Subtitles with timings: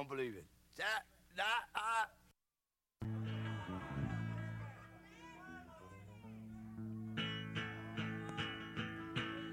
[0.00, 0.46] don't believe it.
[0.78, 1.02] That,
[1.36, 2.06] that, uh...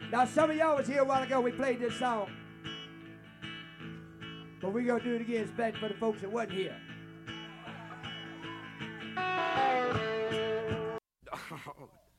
[0.09, 1.41] Now, some of y'all was here a while ago.
[1.41, 2.31] We played this song.
[4.61, 6.77] But we're going to do it again, It's especially for the folks that wasn't here.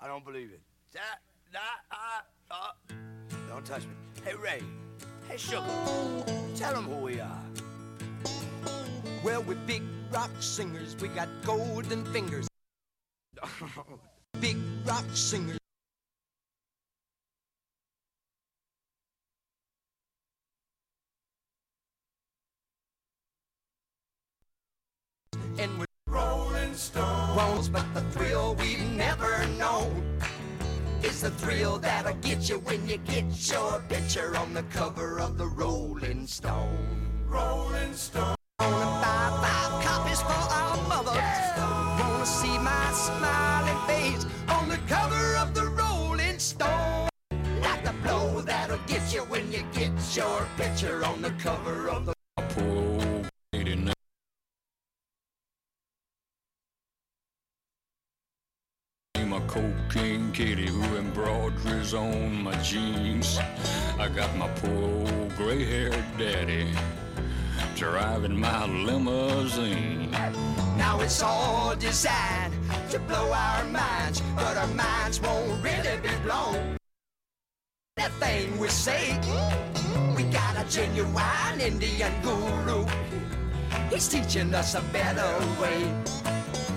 [0.01, 0.61] I don't believe it.
[0.93, 1.21] That,
[1.53, 2.73] that, uh, uh...
[3.49, 3.95] Don't touch me.
[4.23, 4.63] Hey, Ray.
[5.27, 5.65] Hey, Sugar.
[6.57, 7.58] Tell them who we are.
[9.25, 10.95] Well, we're big rock singers.
[11.01, 12.47] We got golden fingers.
[14.41, 14.57] big
[14.87, 15.59] rock singers.
[25.59, 30.21] And we're Rolling Stones, but the thrill we've never known
[31.03, 35.37] is the thrill that'll get you when you get your picture on the cover of
[35.37, 37.25] the Rolling Stone.
[37.27, 38.38] Rolling Stone.
[50.19, 52.15] Your picture on the cover of the
[52.49, 53.23] Poor
[53.53, 53.93] lady now.
[59.15, 63.39] I'm a cocaine kitty who embroideries on my jeans.
[63.97, 66.67] I got my poor old gray-haired daddy
[67.77, 70.11] driving my limousine.
[70.77, 72.55] Now it's all designed
[72.91, 76.78] to blow our minds, but our minds won't really be blown.
[77.99, 79.19] That thing we say,
[80.15, 82.87] we got a genuine Indian guru.
[83.91, 85.29] He's teaching us a better
[85.61, 85.83] way.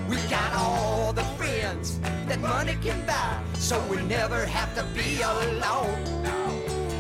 [0.10, 5.22] We got all the friends that money can buy, so we never have to be
[5.22, 6.26] alone.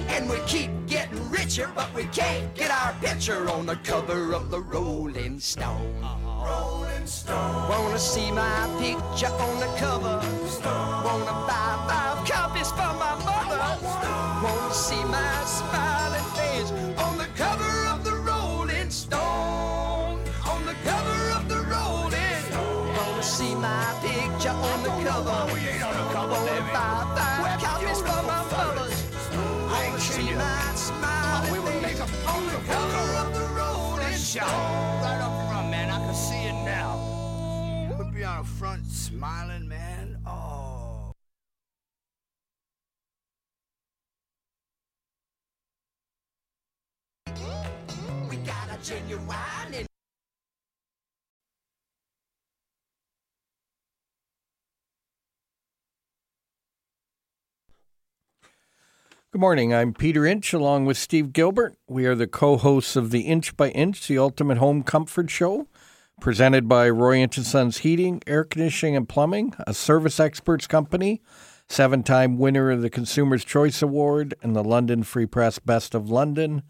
[0.10, 4.52] And we keep getting richer, but we can't get our picture on the cover of
[4.52, 6.00] the Rolling Stone.
[6.46, 7.70] Rolling Stone.
[7.70, 10.22] Wanna see my picture on the cover?
[10.48, 11.04] Stone.
[11.06, 13.00] Wanna buy five copies for
[14.74, 20.20] see my smiling face on the cover of the Rolling Stone.
[20.48, 22.96] On the cover of the Rolling Stone.
[22.96, 25.54] Wanna see my picture on the cover?
[25.54, 26.72] We ain't on the cover, baby.
[26.72, 28.96] Buy five copies for my fellas.
[29.34, 34.48] Wanna see my smiling oh, face on the cover of the Rolling Stone.
[35.04, 35.90] Right up front, man.
[35.90, 36.96] I can see it now.
[37.98, 39.71] We'll be on the front smiling.
[48.30, 49.28] We got a genuine
[59.31, 59.74] Good morning.
[59.74, 61.78] I'm Peter Inch along with Steve Gilbert.
[61.88, 65.68] We are the co hosts of the Inch by Inch, the Ultimate Home Comfort Show,
[66.19, 71.22] presented by Roy Inch and Sons Heating, Air Conditioning, and Plumbing, a service experts company,
[71.69, 76.10] seven time winner of the Consumer's Choice Award and the London Free Press Best of
[76.10, 76.63] London,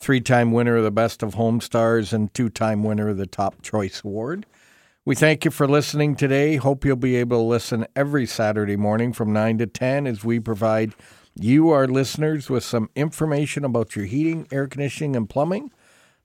[0.00, 3.62] three time winner of the Best of HomeStars, and two time winner of the Top
[3.62, 4.46] Choice Award.
[5.04, 6.56] We thank you for listening today.
[6.56, 10.40] Hope you'll be able to listen every Saturday morning from 9 to 10 as we
[10.40, 10.94] provide
[11.36, 15.70] you, our listeners, with some information about your heating, air conditioning, and plumbing.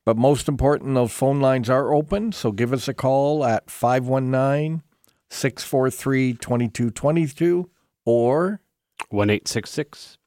[0.04, 4.82] But most important, those phone lines are open, so give us a call at 519
[5.30, 7.70] 643 2222
[8.04, 8.62] or
[9.10, 10.18] One eight six six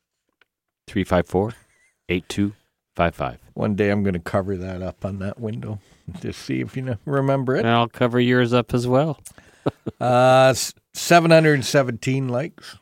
[0.87, 1.55] three five four
[2.09, 2.55] eight two
[2.97, 3.39] five five.
[3.55, 5.81] one day I'm going to cover that up on that window
[6.21, 7.61] to see if you know, remember it.
[7.61, 9.21] And I'll cover yours up as well.
[9.99, 12.77] Uh, s- 717 likes.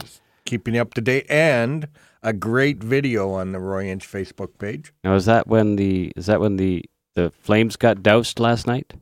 [0.00, 1.26] Just keeping you up to date.
[1.28, 1.88] And
[2.22, 4.94] a great video on the Roy Inch Facebook page.
[5.04, 6.82] Now is that when the is that when the
[7.14, 8.94] the flames got doused last night?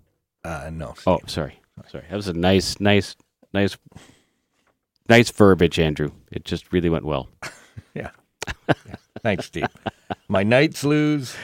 [0.42, 0.94] Uh, no.
[1.06, 2.04] Oh, sorry, sorry.
[2.10, 3.14] That was a nice, nice,
[3.52, 3.76] nice,
[5.08, 6.10] nice verbiage, Andrew.
[6.32, 7.28] It just really went well.
[7.94, 8.10] Yeah.
[8.68, 8.74] Yeah.
[9.24, 9.66] Thanks, Steve.
[10.28, 11.34] My Knights lose.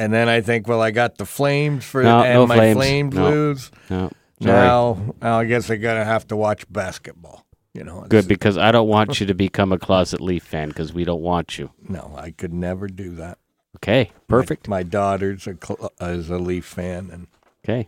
[0.00, 2.76] And then I think, well, I got the Flames for No, and no my Flames.
[2.76, 3.30] Flames No.
[3.30, 3.70] lose.
[3.90, 4.10] No.
[4.40, 7.44] Now, now I guess I gotta have to watch basketball.
[7.74, 10.92] You know, Good because I don't want you to become a closet Leaf fan because
[10.92, 11.70] we don't want you.
[11.88, 13.38] No, I could never do that.
[13.76, 14.66] Okay, perfect.
[14.66, 17.26] My, my daughter's a cl- is a Leaf fan, and
[17.64, 17.86] Okay.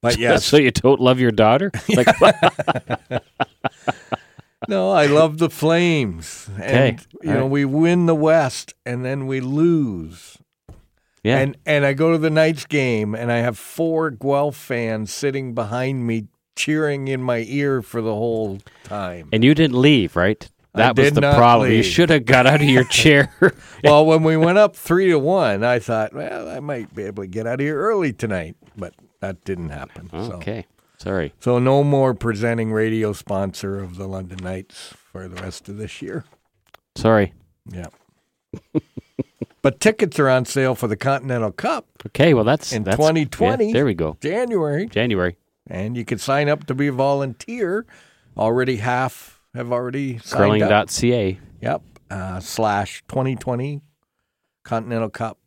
[0.00, 0.36] but yeah.
[0.36, 1.72] so you don't love your daughter?
[1.96, 2.06] Like,
[4.68, 6.48] No, I love the Flames.
[6.58, 7.50] Okay, And you all know, right.
[7.50, 10.38] we win the West and then we lose.
[11.22, 11.38] yeah.
[11.38, 15.54] And and I go to the Knights game and I have four Guelph fans sitting
[15.54, 19.28] behind me cheering in my ear for the whole time.
[19.32, 20.48] And you didn't leave, right?
[20.74, 21.70] I That was did the problem.
[21.70, 23.32] You should have got out of your chair.
[23.84, 27.22] well, when we went up 3 to 1, I thought, well, I might be able
[27.22, 30.10] to get out of here early tonight, but that didn't happen.
[30.10, 30.66] So okay.
[31.04, 31.32] Sorry.
[31.38, 36.00] so no more presenting radio sponsor of the London Knights for the rest of this
[36.02, 36.24] year.
[36.96, 37.32] Sorry.
[37.70, 37.86] Yeah.
[39.62, 43.66] but tickets are on sale for the Continental Cup Okay, well that's in that's, 2020.
[43.66, 44.16] yeah, there we go.
[44.20, 45.36] January, January.
[45.66, 47.86] and you can sign up to be a volunteer.
[48.36, 50.70] Already half have already signed up.
[50.88, 51.38] Curling.ca.
[51.60, 51.82] Yep.
[52.10, 53.80] Uh, slash 2020
[54.64, 55.38] Continental Cup.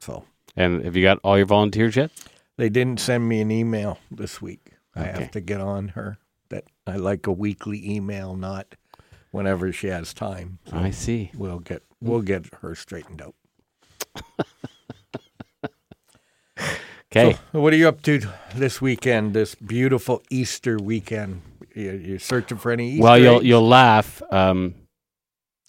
[0.00, 0.24] So
[0.56, 2.10] And have you got all your volunteers yet?
[2.56, 4.67] they didn't send me an email this week.
[4.98, 5.20] I Okay.
[5.22, 6.18] have to get on her.
[6.50, 8.74] That I like a weekly email, not
[9.30, 10.58] whenever she has time.
[10.68, 11.30] So I see.
[11.34, 13.34] we'll get we'll get her straightened out.
[17.10, 17.38] Okay.
[17.52, 18.20] So, what are you up to
[18.54, 19.32] this weekend?
[19.32, 21.40] This beautiful Easter weekend.
[21.74, 23.44] You- You're searching for any Easter well, you'll eggs?
[23.46, 24.20] you'll laugh.
[24.30, 24.74] Um,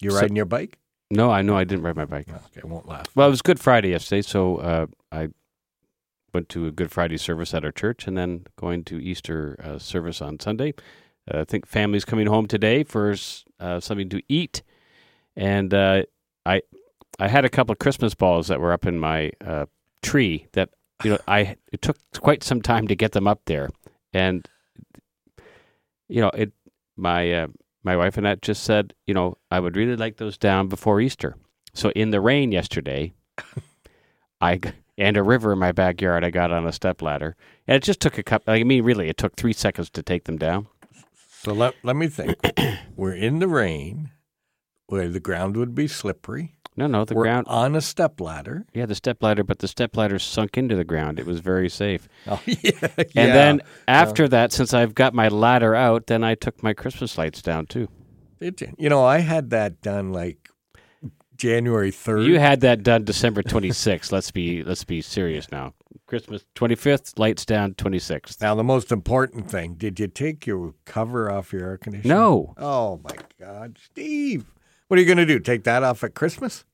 [0.02, 0.76] You're so- riding your bike.
[1.10, 2.28] no, I know I didn't ride my bike.
[2.28, 3.06] Okay, I won't laugh.
[3.14, 5.28] Well, it was Good Friday yesterday, so uh, I
[6.32, 9.78] went to a Good Friday service at our church, and then going to Easter uh,
[9.78, 10.74] service on Sunday.
[11.32, 13.14] Uh, I think family's coming home today for
[13.58, 14.62] uh, something to eat,
[15.36, 16.02] and uh,
[16.46, 16.62] I
[17.18, 19.66] I had a couple of Christmas balls that were up in my uh,
[20.02, 20.70] tree that
[21.04, 23.70] you know I it took quite some time to get them up there,
[24.12, 24.48] and
[26.08, 26.52] you know it
[26.96, 27.46] my uh,
[27.82, 31.00] my wife and I just said you know I would really like those down before
[31.00, 31.36] Easter.
[31.74, 33.12] So in the rain yesterday,
[34.40, 34.60] I
[35.00, 37.34] and a river in my backyard, I got on a step ladder,
[37.66, 38.52] and it just took a couple.
[38.52, 40.68] I mean, really, it took three seconds to take them down.
[41.42, 42.36] So let let me think.
[42.96, 44.10] We're in the rain,
[44.86, 46.54] where the ground would be slippery.
[46.76, 47.46] No, no, the We're ground.
[47.48, 48.66] on a step ladder.
[48.74, 51.18] Yeah, the step ladder, but the step ladder sunk into the ground.
[51.18, 52.08] It was very safe.
[52.26, 56.34] Oh yeah, And then uh, after that, since I've got my ladder out, then I
[56.34, 57.88] took my Christmas lights down too.
[58.78, 60.49] You know, I had that done like
[61.40, 62.24] January third.
[62.24, 64.12] You had that done December 26th.
[64.12, 65.72] let's be let's be serious now.
[66.06, 68.40] Christmas 25th, lights down 26th.
[68.42, 72.14] now the most important thing: Did you take your cover off your air conditioner?
[72.14, 72.54] No.
[72.58, 74.52] Oh my God, Steve!
[74.88, 75.38] What are you going to do?
[75.38, 76.64] Take that off at Christmas?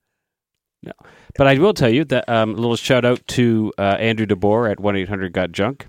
[0.82, 0.92] No.
[1.36, 4.70] But I will tell you that um, a little shout out to uh, Andrew DeBoer
[4.70, 5.86] at one eight hundred got junk.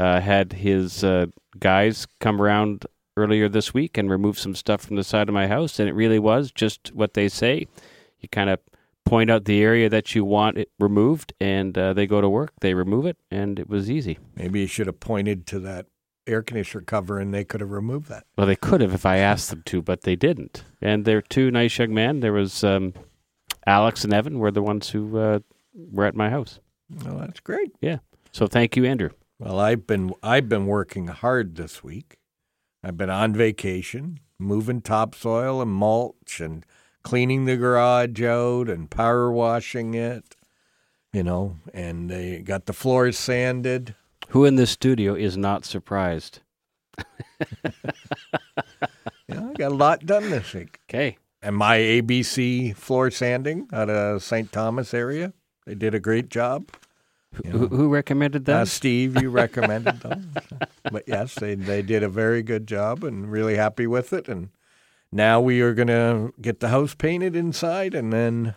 [0.00, 1.26] Uh, had his uh,
[1.58, 2.86] guys come around
[3.16, 5.92] earlier this week and removed some stuff from the side of my house, and it
[5.92, 7.66] really was just what they say.
[8.20, 8.60] You kind of
[9.04, 12.52] point out the area that you want it removed, and uh, they go to work.
[12.60, 14.18] They remove it, and it was easy.
[14.36, 15.86] Maybe you should have pointed to that
[16.26, 18.24] air conditioner cover and they could have removed that.
[18.36, 20.64] Well, they could have if I asked them to, but they didn't.
[20.80, 22.20] And they're two nice young men.
[22.20, 22.94] There was um,
[23.66, 25.40] Alex and Evan were the ones who uh,
[25.74, 26.60] were at my house.
[27.04, 27.72] Well, that's great.
[27.80, 27.98] Yeah.
[28.32, 29.10] So thank you, Andrew.
[29.38, 32.18] Well, I've been I've been working hard this week.
[32.84, 36.64] I've been on vacation, moving topsoil and mulch and
[37.02, 40.36] cleaning the garage out and power washing it.
[41.12, 43.96] You know, and they got the floors sanded.
[44.28, 46.40] Who in this studio is not surprised?
[49.34, 50.80] Know, I got a lot done this week.
[50.88, 51.16] Okay.
[51.42, 54.50] And my ABC floor sanding out of St.
[54.52, 55.32] Thomas area,
[55.66, 56.70] they did a great job.
[57.44, 57.58] You know.
[57.58, 58.62] Who, who recommended that?
[58.62, 60.32] Uh, Steve, you recommended them.
[60.92, 64.28] but yes, they, they did a very good job and really happy with it.
[64.28, 64.50] And
[65.12, 68.54] now we are going to get the house painted inside and then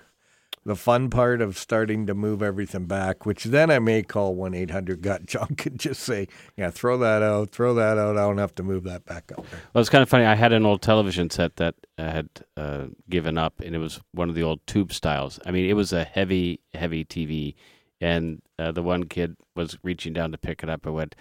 [0.66, 4.54] the fun part of starting to move everything back, which then I may call 1
[4.54, 8.18] 800 Got Junk and just say, yeah, throw that out, throw that out.
[8.18, 9.60] I don't have to move that back up there.
[9.74, 10.26] Well, it's kind of funny.
[10.26, 14.00] I had an old television set that I had uh, given up, and it was
[14.14, 15.40] one of the old tube styles.
[15.46, 17.56] I mean, it was a heavy, heavy TV,
[18.00, 20.88] and uh, the one kid was reaching down to pick it up.
[20.88, 21.16] I went,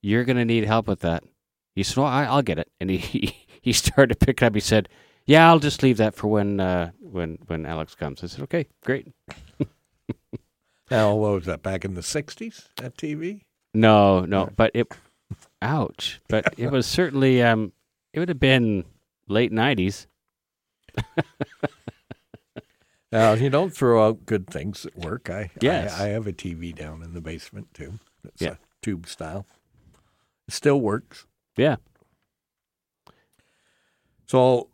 [0.00, 1.24] "You're going to need help with that."
[1.74, 4.54] He said, "Well, I, I'll get it." And he he started to pick it up.
[4.54, 4.88] He said,
[5.26, 8.66] "Yeah, I'll just leave that for when uh, when when Alex comes." I said, "Okay,
[8.84, 9.08] great."
[10.88, 13.40] Now, what was that, back in the 60s, that TV?
[13.74, 14.86] No, no, but it,
[15.60, 16.20] ouch!
[16.28, 17.72] But it was certainly um,
[18.12, 18.84] it would have been
[19.26, 20.06] late nineties.
[23.12, 25.30] Now, you don't throw out good things at work.
[25.30, 25.98] I, Yes.
[25.98, 27.94] I, I have a TV down in the basement too.
[28.24, 28.50] It's Yeah.
[28.52, 29.46] a tube style.
[30.48, 31.24] It still works.
[31.56, 31.76] Yeah.
[34.26, 34.70] So,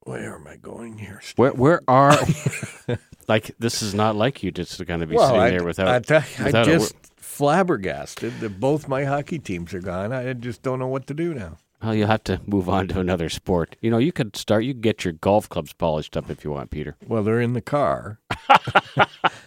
[0.00, 1.20] where am I going here?
[1.22, 1.38] Steve?
[1.38, 2.18] Where where are
[3.28, 5.88] like this is not like you just going to be well, sitting I, there without.
[5.88, 10.12] I, tell you, I without a just flabbergasted that both my hockey teams are gone.
[10.12, 11.58] I just don't know what to do now.
[11.82, 13.76] Well, you'll have to move on to another sport.
[13.80, 14.64] You know, you could start.
[14.64, 16.96] You could get your golf clubs polished up if you want, Peter.
[17.06, 18.18] Well, they're in the car.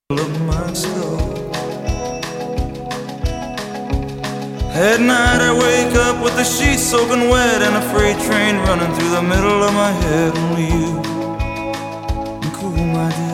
[0.09, 1.32] of my skull.
[4.75, 8.91] At night I wake up with the sheets soaking wet and a freight train running
[8.95, 10.35] through the middle of my head.
[10.35, 10.99] Only you
[12.41, 13.32] can cool my desire.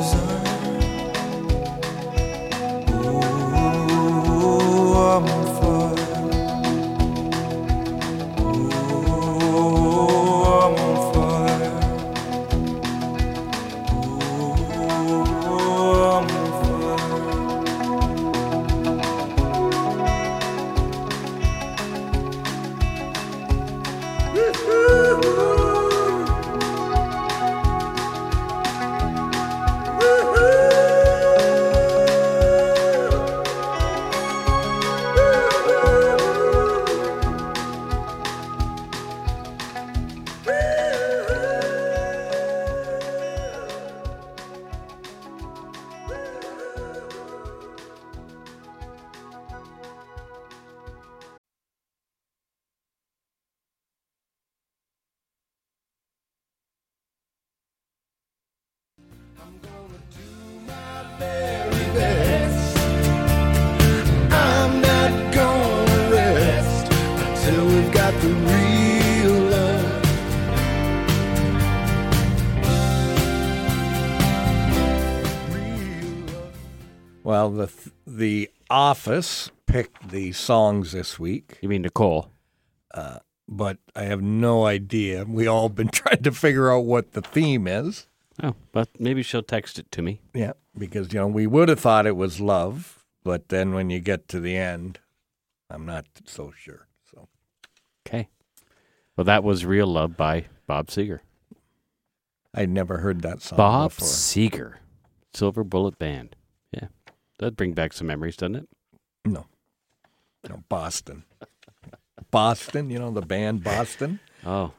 [79.19, 82.31] Office picked the songs this week, You mean Nicole?
[82.93, 85.25] Uh, but I have no idea.
[85.25, 88.07] We all been trying to figure out what the theme is.
[88.41, 90.21] Oh, but maybe she'll text it to me.
[90.33, 93.99] Yeah, because you know we would have thought it was love, but then when you
[93.99, 94.99] get to the end,
[95.69, 96.87] I'm not so sure.
[97.11, 97.27] So
[98.07, 98.29] Okay.
[99.17, 101.19] Well, that was Real Love by Bob Seger.
[102.53, 104.07] I'd never heard that song Bob before.
[104.07, 104.75] Seger,
[105.33, 106.37] Silver Bullet Band.
[106.71, 106.87] Yeah,
[107.37, 108.69] that'd bring back some memories, doesn't it?
[109.33, 109.45] No,
[110.49, 111.23] no, Boston.
[112.31, 114.71] Boston, you know, the band Boston, Oh,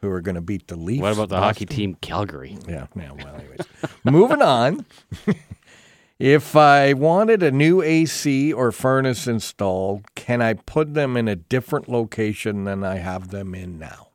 [0.00, 1.02] who are going to beat the Leafs.
[1.02, 2.56] what about the hockey team Calgary?
[2.68, 3.60] Yeah, yeah, well, anyways.
[4.04, 4.86] Moving on.
[6.18, 11.36] if I wanted a new AC or furnace installed, can I put them in a
[11.36, 14.08] different location than I have them in now?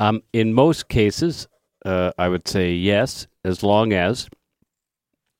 [0.00, 1.46] Um, in most cases,
[1.84, 4.28] uh, I would say yes, as long as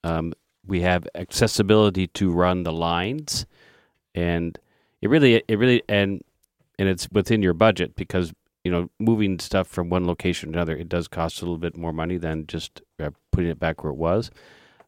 [0.05, 0.33] um,
[0.67, 3.47] we have accessibility to run the lines,
[4.15, 4.59] and
[5.01, 6.23] it really, it really, and
[6.79, 8.33] and it's within your budget because
[8.65, 11.77] you know moving stuff from one location to another, it does cost a little bit
[11.77, 14.31] more money than just uh, putting it back where it was.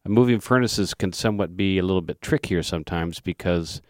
[0.03, 3.81] And moving furnaces can somewhat be a little bit trickier sometimes because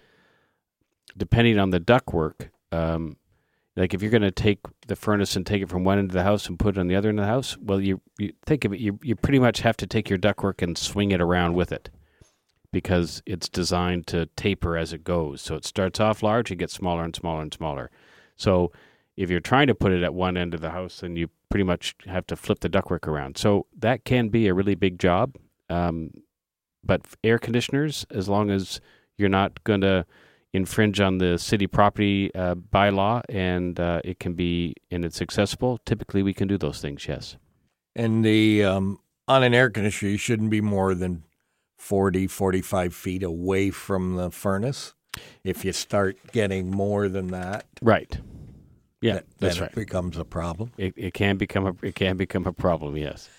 [1.16, 2.50] depending on the ductwork.
[2.72, 3.18] Um,
[3.78, 6.14] like if you're going to take the furnace and take it from one end of
[6.14, 8.34] the house and put it on the other end of the house, well, you, you
[8.46, 11.22] think of it, you you pretty much have to take your ductwork and swing it
[11.22, 11.90] around with it,
[12.74, 15.42] because it's designed to taper as it goes.
[15.42, 17.90] So it starts off large, it gets smaller and smaller and smaller.
[18.36, 18.72] So
[19.16, 21.64] if you're trying to put it at one end of the house, then you pretty
[21.64, 23.38] much have to flip the ductwork around.
[23.38, 25.36] So that can be a really big job.
[25.70, 26.12] Um,
[26.84, 28.82] but air conditioners, as long as
[29.18, 30.06] you're not going to
[30.54, 35.78] infringe on the city property uh, bylaw and uh, it can be and it's accessible
[35.86, 37.36] typically we can do those things yes
[37.96, 41.24] And the um, on an air conditioner, you shouldn't be more than
[41.78, 44.94] 40, 45 feet away from the furnace.
[45.44, 48.20] If you start getting more than that, right
[49.02, 50.72] yeah that, that's right becomes a problem.
[50.78, 53.30] it, it can become a it can become a problem yes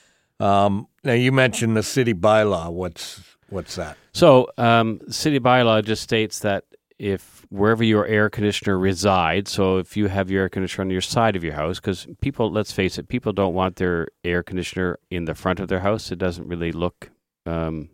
[0.41, 2.71] Um, now you mentioned the city bylaw.
[2.73, 3.97] What's what's that?
[4.13, 6.65] so um, city bylaw just states that
[6.99, 11.01] if wherever your air conditioner resides so if you have your air conditioner on your
[11.01, 14.99] side of your house because people let's face it people don't want their air conditioner
[15.11, 16.11] in the front of their house.
[16.11, 17.11] It doesn't really look
[17.47, 17.91] um,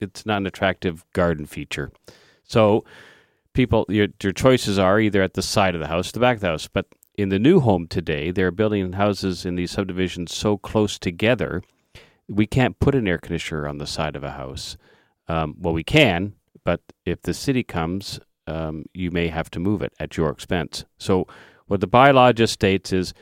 [0.00, 1.92] it's not an attractive garden feature.
[2.44, 2.84] So
[3.54, 6.42] people your, your choices are either at the side of the house the back of
[6.42, 6.68] the house.
[6.68, 6.86] But
[7.18, 11.62] in the new home today they're building houses in these subdivisions so close together
[12.28, 14.76] we can't put an air conditioner on the side of a house.
[15.26, 19.82] Um, well we can but if the city comes um, you may have to move
[19.82, 20.84] it at your expense.
[20.98, 21.26] So
[21.66, 23.14] what the bylaw just states is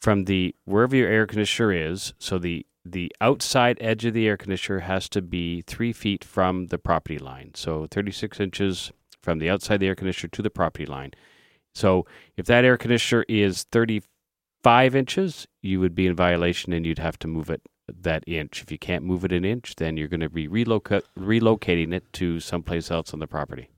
[0.00, 4.36] from the wherever your air conditioner is so the the outside edge of the air
[4.36, 7.50] conditioner has to be three feet from the property line.
[7.54, 11.12] So 36 inches from the outside of the air conditioner to the property line.
[11.74, 12.04] So
[12.36, 17.18] if that air conditioner is 35 inches you would be in violation and you'd have
[17.20, 20.20] to move it that inch if you can't move it an inch then you're going
[20.20, 23.68] to be reloca- relocating it to someplace else on the property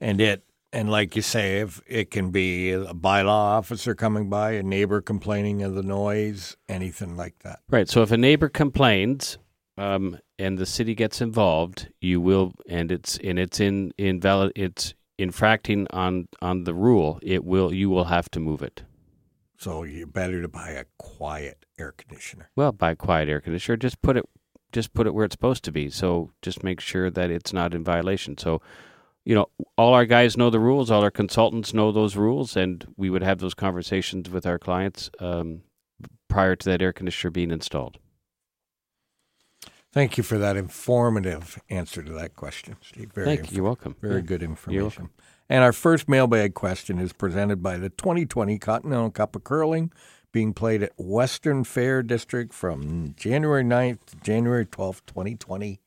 [0.00, 4.52] And it and like you say, if it can be a bylaw officer coming by,
[4.52, 7.60] a neighbor complaining of the noise, anything like that.
[7.70, 7.88] Right.
[7.88, 9.38] So if a neighbor complains
[9.78, 14.94] um, and the city gets involved, you will, and it's and it's in invalid, it's
[15.16, 17.20] infracting on on the rule.
[17.22, 18.82] It will, you will have to move it.
[19.56, 22.50] So you're better to buy a quiet air conditioner.
[22.56, 23.76] Well, buy a quiet air conditioner.
[23.76, 24.24] Just put it,
[24.72, 25.90] just put it where it's supposed to be.
[25.90, 28.36] So just make sure that it's not in violation.
[28.38, 28.60] So.
[29.26, 29.46] You know,
[29.78, 30.90] all our guys know the rules.
[30.90, 35.08] All our consultants know those rules, and we would have those conversations with our clients
[35.18, 35.62] um,
[36.28, 37.96] prior to that air conditioner being installed.
[39.94, 43.12] Thank you for that informative answer to that question, Steve.
[43.14, 43.56] Very Thank inf- you.
[43.56, 43.96] You're welcome.
[44.02, 44.20] Very Yeah.
[44.20, 45.08] good information.
[45.48, 45.54] Welcome.
[45.56, 49.92] And our first mailbag question is presented by the 2020 Continental Cup of Curling,
[50.32, 55.80] being played at Western Fair District from January 9th to January 12th, 2020.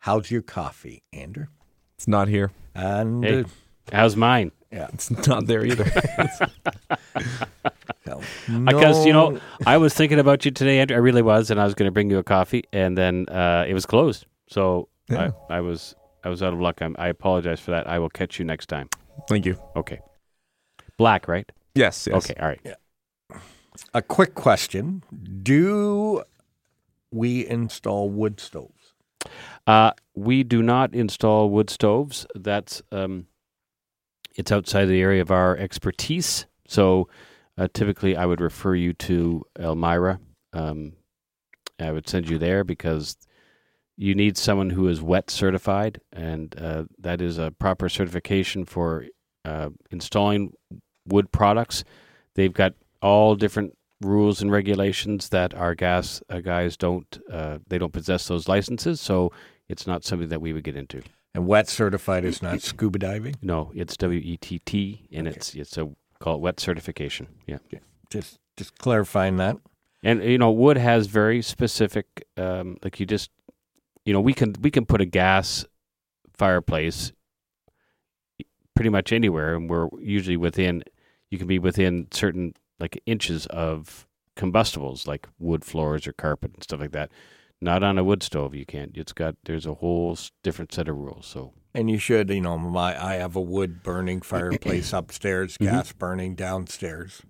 [0.00, 1.46] How's your coffee, Andrew?
[1.96, 2.50] It's not here.
[2.74, 3.40] And Hey.
[3.40, 3.44] uh,
[3.92, 4.52] How's mine?
[4.72, 5.84] yeah, It's not there either.
[8.06, 8.20] so,
[8.64, 10.96] Because you know, I was thinking about you today, Andrew.
[10.96, 13.64] I really was, and I was going to bring you a coffee, and then uh,
[13.68, 14.26] it was closed.
[14.48, 15.32] So Yeah.
[15.50, 16.80] I, I was I was out of luck.
[16.82, 17.86] I'm, I apologize for that.
[17.86, 18.88] I will catch you next time.
[19.28, 19.58] Thank you.
[19.76, 20.00] Okay.
[20.96, 21.50] Black, right?
[21.74, 22.06] Yes.
[22.10, 22.24] yes.
[22.24, 22.38] Okay.
[22.40, 22.60] All right.
[22.64, 23.38] Yeah.
[23.94, 25.02] a quick question:
[25.42, 26.22] Do
[27.10, 28.94] we install wood stoves?
[29.66, 32.26] Uh, we do not install wood stoves.
[32.34, 33.26] That's um,
[34.34, 36.46] it's outside the area of our expertise.
[36.66, 37.08] So
[37.58, 40.20] uh, typically, I would refer you to Elmira.
[40.52, 40.92] Um,
[41.78, 43.16] I would send you there because
[44.00, 49.04] you need someone who is WETT certified, and uh, that is a proper certification for
[49.44, 50.52] uh, installing
[51.06, 51.84] wood products.
[52.34, 57.18] They've got all different rules and regulations that our gas uh, guys don't.
[57.30, 59.32] Uh, they don't possess those licenses, so
[59.68, 61.02] it's not something that we would get into.
[61.34, 63.36] And WETT certified is not scuba diving.
[63.42, 65.36] No, it's W E T T, and Okay.
[65.36, 67.28] it's it's a call it WETT certification.
[67.46, 67.58] Yeah,
[68.10, 69.56] Just just clarifying that.
[70.02, 72.06] and you know, wood has very specific.
[72.36, 73.30] Um, like you just,
[74.10, 75.64] you know, we can we can put a gas
[76.36, 77.12] fireplace
[78.74, 80.82] pretty much anywhere, and we're usually within.
[81.30, 86.62] You can be within certain like inches of combustibles, like wood floors or carpet and
[86.64, 87.12] stuff like that.
[87.60, 88.96] Not on a wood stove, you can't.
[88.96, 91.26] It's got there's a whole different set of rules.
[91.26, 95.72] So And you should, you know, my I have a wood burning fireplace upstairs, Mm-hmm.
[95.72, 97.22] gas burning downstairs.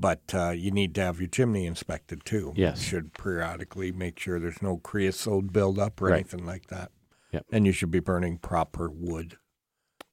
[0.00, 2.54] But uh, you need to have your chimney inspected too.
[2.56, 2.78] Yes.
[2.78, 6.14] You should periodically make sure there's no creosote buildup or Right.
[6.20, 6.90] anything like that.
[7.32, 7.44] Yep.
[7.52, 9.36] And you should be burning proper wood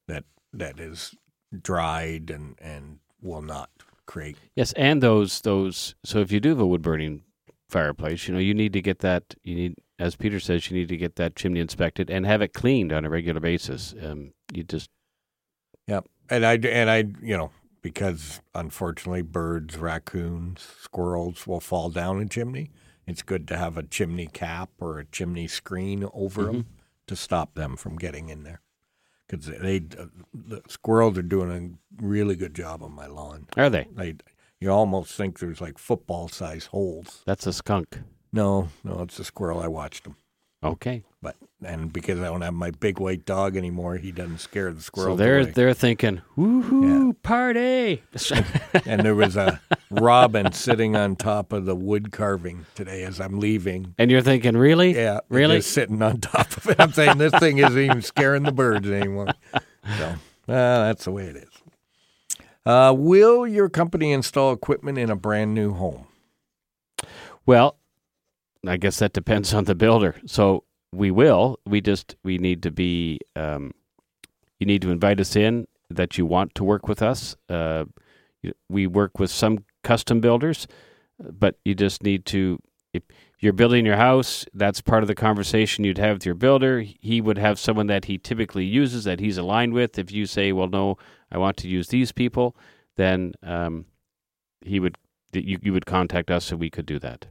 [0.07, 1.15] that that is
[1.61, 3.69] dried and, and will not
[4.05, 5.95] create yes, and those those.
[6.03, 7.23] So if you do have a wood burning
[7.69, 9.35] fireplace, you know you need to get that.
[9.43, 12.53] You need, as Peter says, you need to get that chimney inspected and have it
[12.53, 13.95] cleaned on a regular basis.
[14.03, 14.89] Um, you just
[15.87, 16.05] Yep.
[16.29, 17.51] And I and I you know
[17.87, 22.69] because unfortunately birds, raccoons, squirrels will fall down a chimney.
[23.05, 26.51] It's good to have a chimney cap or a chimney screen over mm-hmm.
[26.51, 26.65] them
[27.07, 28.59] to stop them from getting in there.
[29.25, 33.47] Because they the squirrels are doing a really good job on my lawn.
[33.55, 33.87] are they?
[33.95, 34.15] They
[34.59, 37.23] you almost think there's like football size holes.
[37.25, 37.99] That's a skunk.
[38.33, 39.61] No, no, it's a squirrel.
[39.61, 40.17] I watched them.
[40.63, 41.03] Okay.
[41.21, 44.81] But and because I don't have my big white dog anymore, he doesn't scare the
[44.81, 45.51] So they're away.
[45.51, 48.03] they're thinking, woohoo, party.
[48.85, 53.39] and there was a robin sitting on top of the wood carving today as I'm
[53.39, 53.95] leaving.
[53.97, 54.95] and you're thinking, really?
[54.95, 55.61] Yeah, Really?
[55.61, 56.79] sitting on top of it.
[56.79, 59.27] I'm saying this thing isn't even scaring the birds anymore.
[59.97, 60.15] So uh,
[60.47, 61.49] that's the way it is.
[62.65, 66.05] Uh, will your company install equipment in a brand new home?
[67.45, 67.77] Well,
[68.65, 70.15] I guess that depends on the builder.
[70.25, 71.59] So we will.
[71.65, 73.19] We just we need to be.
[73.35, 73.73] Um,
[74.59, 77.35] you need to invite us in that you want to work with us.
[77.49, 77.85] Uh,
[78.69, 80.67] we work with some custom builders,
[81.19, 82.59] but you just need to.
[82.93, 83.03] If
[83.39, 86.81] you're building your house, that's part of the conversation you'd have with your builder.
[86.81, 89.99] He would have someone that he typically uses that he's aligned with.
[89.99, 90.97] If you say, "Well, no,
[91.31, 92.55] I want to use these people,"
[92.95, 93.85] then um,
[94.61, 94.97] he would.
[95.33, 97.27] You, you would contact us, so we could do that.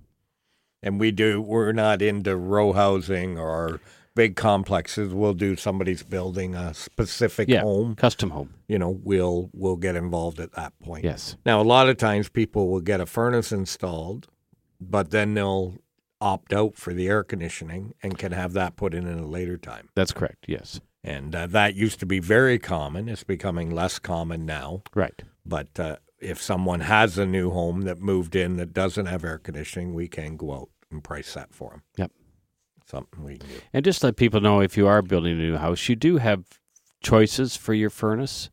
[0.86, 1.42] And we do.
[1.42, 3.80] We're not into row housing or
[4.14, 5.12] big complexes.
[5.12, 7.96] We'll do somebody's building a specific Yeah, home.
[7.96, 8.54] custom home.
[8.68, 11.04] You know, we'll we'll get involved at that point.
[11.04, 11.36] Yes.
[11.44, 14.28] Now, a lot of times people will get a furnace installed,
[14.80, 15.74] but then they'll
[16.20, 19.58] opt out for the air conditioning and can have that put in at a later
[19.58, 19.88] time.
[19.96, 20.44] That's correct.
[20.46, 20.80] Yes.
[21.02, 23.08] And uh, that used to be very common.
[23.08, 24.82] It's becoming less common now.
[24.94, 25.20] Right.
[25.44, 29.38] But uh, if someone has a new home that moved in that doesn't have air
[29.38, 31.82] conditioning, we can go out and price that for them.
[31.96, 32.12] Yep.
[32.86, 33.54] Something we can do.
[33.72, 36.44] And just let people know if you are building a new house, you do have
[37.02, 38.50] choices for your furnace.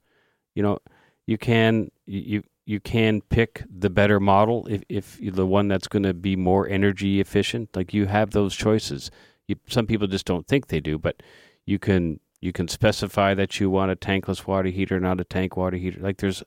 [0.55, 0.79] You know,
[1.25, 6.03] you can you you can pick the better model if if the one that's going
[6.03, 7.75] to be more energy efficient.
[7.75, 9.11] Like you have those choices.
[9.47, 11.21] You, some people just don't think they do, but
[11.65, 15.55] you can you can specify that you want a tankless water heater, not a tank
[15.55, 15.99] water heater.
[15.99, 16.43] Like there's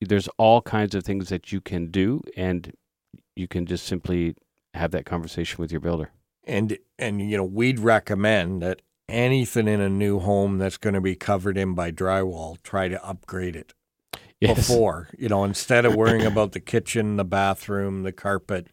[0.00, 2.72] there's all kinds of things that you can do, and
[3.34, 4.36] you can just simply
[4.76, 6.10] have that conversation with your builder.
[6.44, 11.00] And and you know, we'd recommend that anything in a new home that's going to
[11.00, 13.74] be covered in by drywall, try to upgrade it
[14.40, 14.56] Yes.
[14.56, 15.08] before.
[15.18, 18.68] You know, instead of worrying about the kitchen, the bathroom, the carpet,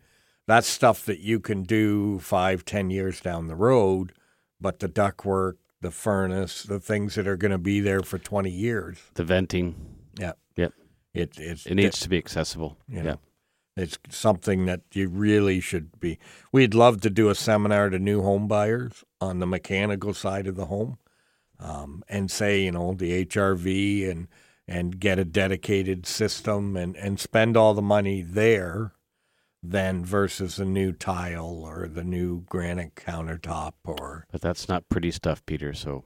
[0.47, 4.13] that's stuff that you can do five, ten years down the road.
[4.61, 8.51] But the ductwork, the furnace, the things that are going to be there for twenty
[8.51, 9.75] years, the venting.
[10.19, 10.73] yeah, Yep.
[11.13, 12.77] it it's It needs to be accessible.
[12.87, 13.15] Yeah.
[13.75, 16.19] It's something that you really should be.
[16.51, 20.55] We'd love to do a seminar to new home buyers on the mechanical side of
[20.55, 20.97] the home,
[21.59, 24.27] um, and say you know the HRV and
[24.67, 28.93] and get a dedicated system and and spend all the money there,
[29.63, 35.11] than versus a new tile or the new granite countertop or But that's not pretty
[35.11, 35.73] stuff, Peter.
[35.73, 36.03] So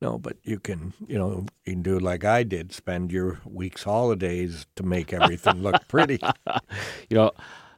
[0.00, 3.84] no, but you can you know you can do like I did, spend your week's
[3.84, 6.20] holidays to make everything look pretty.
[7.10, 7.32] you know,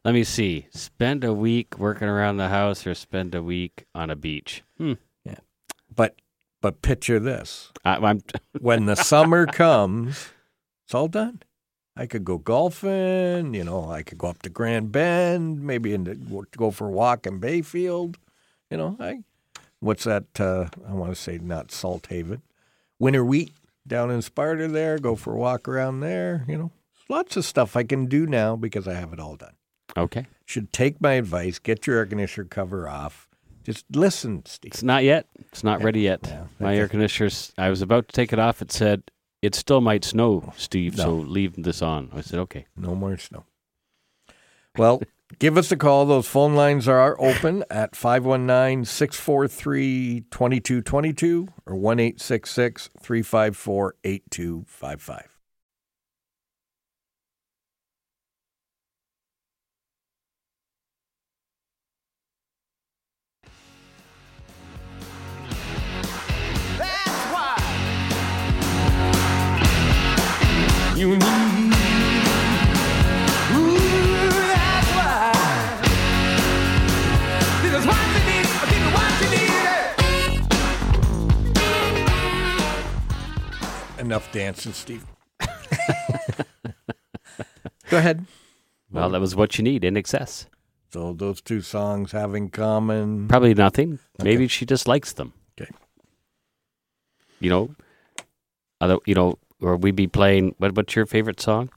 [0.04, 0.66] let me see.
[0.70, 4.62] Spend a week working around the house, or spend a week on a beach.
[4.78, 4.94] Hmm.
[5.94, 6.14] But
[6.60, 8.22] but picture this: I, I'm
[8.60, 10.28] when the summer comes,
[10.84, 11.42] it's all done.
[11.96, 13.54] I could go golfing.
[13.54, 16.14] You know, I could go up to Grand Bend, maybe in the,
[16.56, 18.18] go for a walk in Bayfield.
[18.70, 19.24] You know, I
[19.80, 20.24] what's that?
[20.38, 22.42] Uh, I want to say not Salt Haven,
[22.98, 23.52] Winter Wheat
[23.86, 24.68] down in Sparta.
[24.68, 26.44] There, go for a walk around there.
[26.48, 26.70] You know,
[27.08, 29.54] lots of stuff I can do now because I have it all done.
[29.96, 30.26] okay.
[30.46, 31.58] Should take my advice.
[31.58, 33.28] Get your air conditioner cover off.
[33.64, 34.72] Just listen, Steve.
[34.72, 35.26] It's not yet.
[35.52, 36.20] It's not ready yet.
[36.24, 36.44] Yeah.
[36.58, 37.52] My air conditioner's.
[37.58, 38.62] I was about to take it off.
[38.62, 39.02] It said
[39.42, 40.96] it still might snow, Steve.
[40.96, 42.08] So leave this on.
[42.14, 42.64] I said okay.
[42.76, 43.44] No more snow.
[44.78, 45.02] Well,
[45.38, 46.06] Give us a call.
[46.06, 51.98] Those phone lines are open at 519 643 2222 or 1
[53.00, 55.38] 354 8255.
[70.96, 71.47] You need.
[84.08, 85.04] Enough dancing, Steve.
[87.90, 88.24] Go ahead.
[88.90, 90.46] Well, that was what you need in excess.
[90.90, 93.28] So those two songs have in common.
[93.28, 93.98] Probably nothing.
[94.22, 95.34] Maybe she just likes them.
[95.60, 95.70] Okay.
[97.38, 97.74] You know,
[98.80, 100.54] other you know, or we'd be playing.
[100.56, 101.68] What what's your favorite song?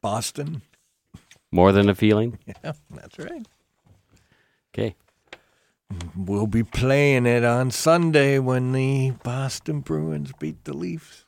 [0.00, 0.62] Boston.
[1.50, 2.38] More than a feeling.
[2.62, 3.44] Yeah, that's right.
[4.72, 4.94] Okay.
[6.16, 11.24] We'll be playing it on Sunday when the Boston Bruins beat the Leafs.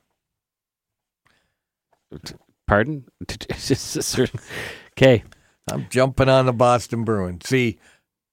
[2.66, 3.04] Pardon?
[4.92, 5.24] okay.
[5.70, 7.48] I'm jumping on the Boston Bruins.
[7.48, 7.78] See,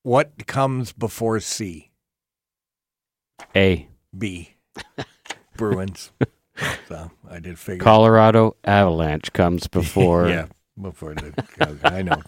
[0.04, 1.92] what comes before C?
[3.56, 3.88] A.
[4.18, 4.56] B.
[5.58, 6.12] Bruins.
[6.88, 7.84] so I did figure.
[7.84, 10.30] Colorado Avalanche comes before.
[10.30, 10.48] yeah,
[10.82, 11.80] before the.
[11.84, 12.22] I know.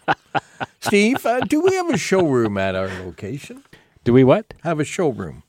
[0.82, 3.64] Steve, uh, do we have a showroom at our location?
[4.08, 4.54] Do we what?
[4.64, 5.44] Have a showroom.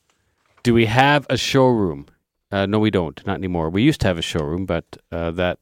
[0.64, 2.06] Do we have a showroom?
[2.50, 3.24] Uh, no, we don't.
[3.24, 3.70] Not anymore.
[3.70, 5.60] We used to have a showroom, but uh, that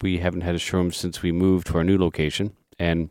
[0.00, 2.56] we haven't had a showroom since we moved to our new location.
[2.80, 3.10] And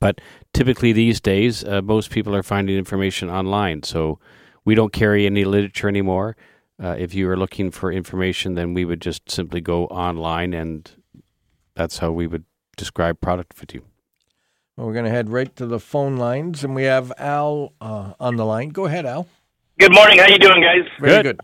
[0.00, 0.20] but
[0.52, 3.84] typically these days, uh, most people are finding information online.
[3.84, 4.18] So
[4.64, 6.36] we don't carry any literature anymore.
[6.82, 10.90] Uh, if you are looking for information, then we would just simply go online, and
[11.76, 12.44] that's how we would
[12.76, 13.84] describe product with you.
[14.78, 18.12] Well, we're going to head right to the phone lines, and we have Al uh,
[18.20, 18.68] on the line.
[18.68, 19.26] Go ahead, Al.
[19.80, 20.20] Good morning.
[20.20, 20.88] How you doing, guys?
[21.00, 21.40] Very good.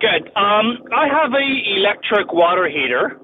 [0.00, 0.26] Good.
[0.34, 3.20] Um, I have a electric water heater,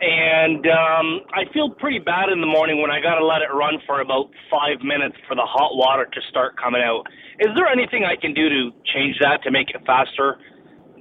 [0.00, 3.52] and um, I feel pretty bad in the morning when I got to let it
[3.52, 7.04] run for about five minutes for the hot water to start coming out.
[7.40, 10.38] Is there anything I can do to change that to make it faster,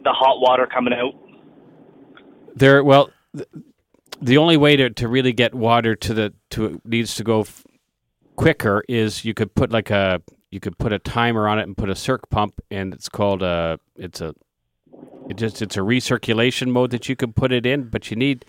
[0.03, 1.13] the hot water coming out?
[2.53, 3.47] There, well, th-
[4.21, 7.41] the only way to, to really get water to the to it needs to go
[7.41, 7.63] f-
[8.37, 11.75] quicker is you could put like a you could put a timer on it and
[11.75, 14.33] put a circ pump, and it's called a it's a
[15.29, 18.45] it just it's a recirculation mode that you can put it in, but you need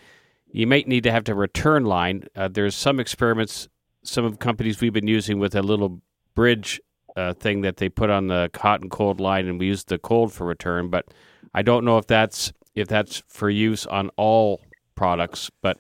[0.52, 2.24] you might need to have to return line.
[2.36, 3.68] Uh, there's some experiments,
[4.04, 6.00] some of companies we've been using with a little
[6.34, 6.80] bridge
[7.16, 9.98] uh, thing that they put on the hot and cold line, and we use the
[9.98, 10.88] cold for return.
[10.88, 11.06] But
[11.52, 14.60] I don't know if that's if that's for use on all
[14.94, 15.50] products.
[15.60, 15.78] But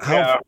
[0.00, 0.40] How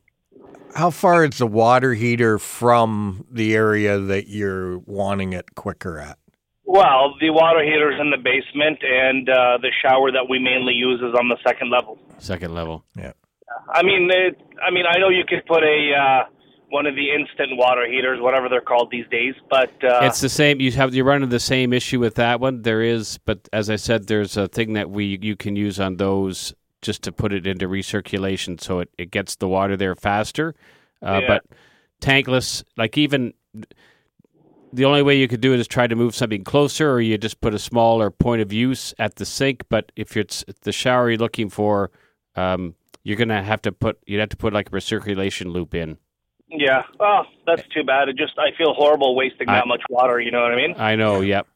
[0.73, 6.17] how far is the water heater from the area that you're wanting it quicker at?
[6.65, 10.73] Well, the water heater is in the basement, and uh, the shower that we mainly
[10.73, 11.99] use is on the second level.
[12.17, 13.13] second level, Yeah.
[13.69, 16.23] I mean, it, I mean, I know you could put a uh,
[16.69, 20.29] one of the instant water heaters, whatever they're called these days, but uh, it's the
[20.29, 20.59] same.
[20.59, 22.63] You have you run into the same issue with that one.
[22.63, 25.97] There is, but as I said, there's a thing that we you can use on
[25.97, 30.53] those just to put it into recirculation, so it, it gets the water there faster.
[31.01, 31.27] Uh, Yeah.
[31.27, 31.45] But
[32.01, 33.33] tankless, like even
[34.71, 37.17] the only way you could do it is try to move something closer, or you
[37.17, 39.63] just put a smaller point of use at the sink.
[39.69, 41.91] But if it's the shower you're looking for,
[42.35, 45.97] um, you're gonna have to put you'd have to put like a recirculation loop in.
[46.49, 46.83] yeah.
[46.99, 48.09] Oh, that's too bad.
[48.09, 50.19] It just I feel horrible wasting I- that much water.
[50.19, 50.75] You know what I mean?
[50.77, 51.21] I know.
[51.21, 51.47] Yep.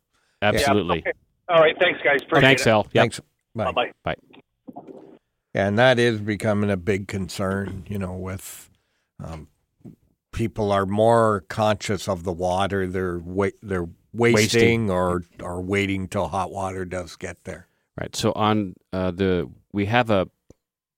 [0.41, 0.99] Absolutely.
[0.99, 1.11] Okay.
[1.49, 1.75] All right.
[1.79, 2.19] Thanks, guys.
[2.23, 2.69] Appreciate Thanks, it.
[2.69, 2.83] Al.
[2.93, 3.01] Yep.
[3.01, 3.21] Thanks.
[3.55, 3.71] Bye.
[3.71, 3.91] Bye.
[4.03, 4.15] Bye.
[5.57, 8.69] And that is becoming a big concern, you know, with
[9.19, 9.47] um,
[10.31, 14.91] people are more conscious of the water they're wa- they're wasting, Wasting.
[14.91, 17.65] or or waiting till hot water does get there.
[17.99, 18.15] Right.
[18.15, 20.29] So on uh, the we have a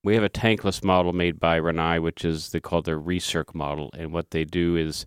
[0.03, 3.89] we have a tankless model made by Rinnai, which is they call their recirc model,
[3.97, 5.05] and what they do is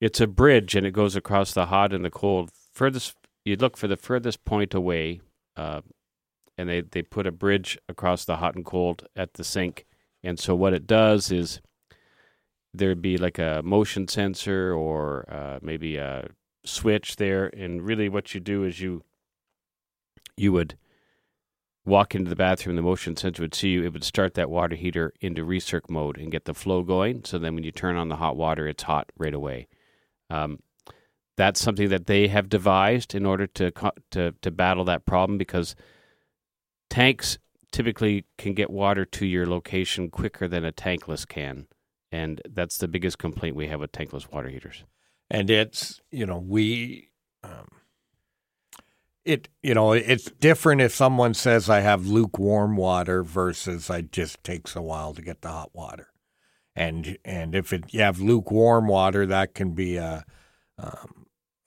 [0.00, 2.50] it's a bridge and it goes across the hot and the cold.
[2.72, 5.20] Furthest you look for the furthest point away,
[5.56, 5.82] uh,
[6.60, 9.86] and they they put a bridge across the hot and cold at the sink.
[10.22, 11.60] And so what it does is
[12.74, 16.28] there'd be like a motion sensor or uh, maybe a
[16.64, 19.02] switch there, and really what you do is you
[20.36, 20.76] you would
[21.86, 24.76] walk into the bathroom, the motion sensor would see you, it would start that water
[24.76, 27.24] heater into recirc mode and get the flow going.
[27.24, 29.66] So then when you turn on the hot water, it's hot right away.
[30.28, 30.58] Um,
[31.36, 33.72] that's something that they have devised in order to
[34.10, 35.74] to to battle that problem because
[36.90, 37.38] tanks
[37.72, 41.66] typically can get water to your location quicker than a tankless can.
[42.12, 44.84] and that's the biggest complaint we have with tankless water heaters.
[45.30, 47.08] and it's you know we
[47.44, 47.68] um,
[49.24, 54.42] it you know it's different if someone says I have lukewarm water versus I just
[54.42, 56.08] takes a while to get the hot water,
[56.74, 60.24] and and if it you have lukewarm water that can be a
[60.78, 61.19] um,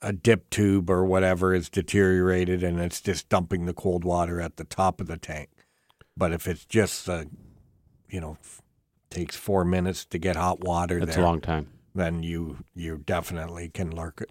[0.03, 4.57] a dip tube or whatever is deteriorated and it's just dumping the cold water at
[4.57, 5.49] the top of the tank,
[6.15, 7.25] but if it's just uh,
[8.09, 8.37] you know
[9.09, 11.67] takes four minutes to get hot water That's there, a long time.
[11.95, 14.29] then you you definitely can lurk it.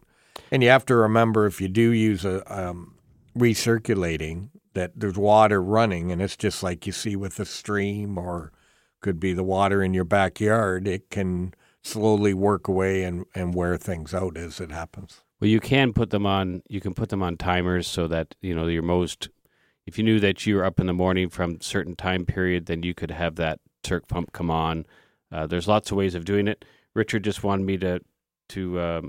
[0.50, 2.94] And you have to remember if you do use a um,
[3.36, 8.52] recirculating that there's water running, and it's just like you see with a stream or
[9.00, 10.86] could be the water in your backyard.
[10.86, 15.22] It can slowly work away and, and wear things out as it happens.
[15.42, 16.62] Well, you can put them on.
[16.68, 19.28] You can put them on timers so that you know your most.
[19.86, 22.84] If you knew that you were up in the morning from certain time period, then
[22.84, 24.86] you could have that Turk pump come on.
[25.32, 26.64] Uh, there's lots of ways of doing it.
[26.94, 27.98] Richard just wanted me to
[28.50, 29.08] to um,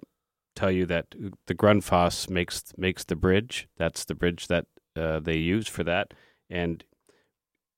[0.56, 1.14] tell you that
[1.46, 3.68] the Grundfos makes makes the bridge.
[3.78, 4.66] That's the bridge that
[4.96, 6.16] uh, they use for that,
[6.50, 6.84] and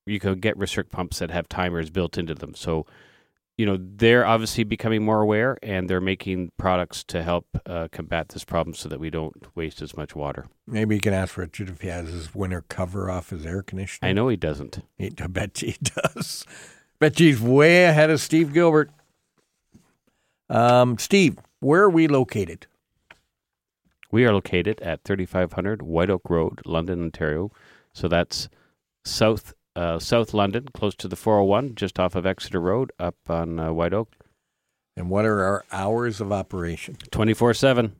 [0.06, 2.56] you can get restrict pumps that have timers built into them.
[2.56, 2.86] So
[3.58, 8.30] you know they're obviously becoming more aware and they're making products to help uh, combat
[8.30, 11.70] this problem so that we don't waste as much water Maybe you can ask Richard
[11.70, 14.10] if he has his winter cover off his air conditioner.
[14.10, 16.46] i know he doesn't He, I bet he does.
[17.00, 18.90] Bet he's way ahead of Steve Gilbert.
[20.50, 22.68] Um, Steve, where are we located?
[24.12, 27.52] we are located at 3500 white oak road london ontario
[27.92, 28.48] so that's
[29.04, 33.60] south uh, south london close to the 401 just off of exeter road up on
[33.60, 34.14] uh, white oak
[34.98, 36.96] And what are our hours of operation?
[37.12, 37.92] 24-7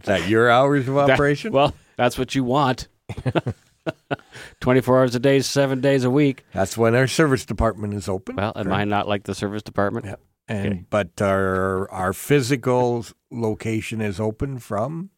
[0.00, 1.52] Is that your hours of That- operation?
[1.52, 2.88] well that's what you want
[4.60, 8.36] 24 hours a day seven days a week That's when our service department is open.
[8.36, 10.20] well am i not like the service department Yep.
[10.48, 10.84] And Okay.
[10.90, 15.10] but our our physical location is open from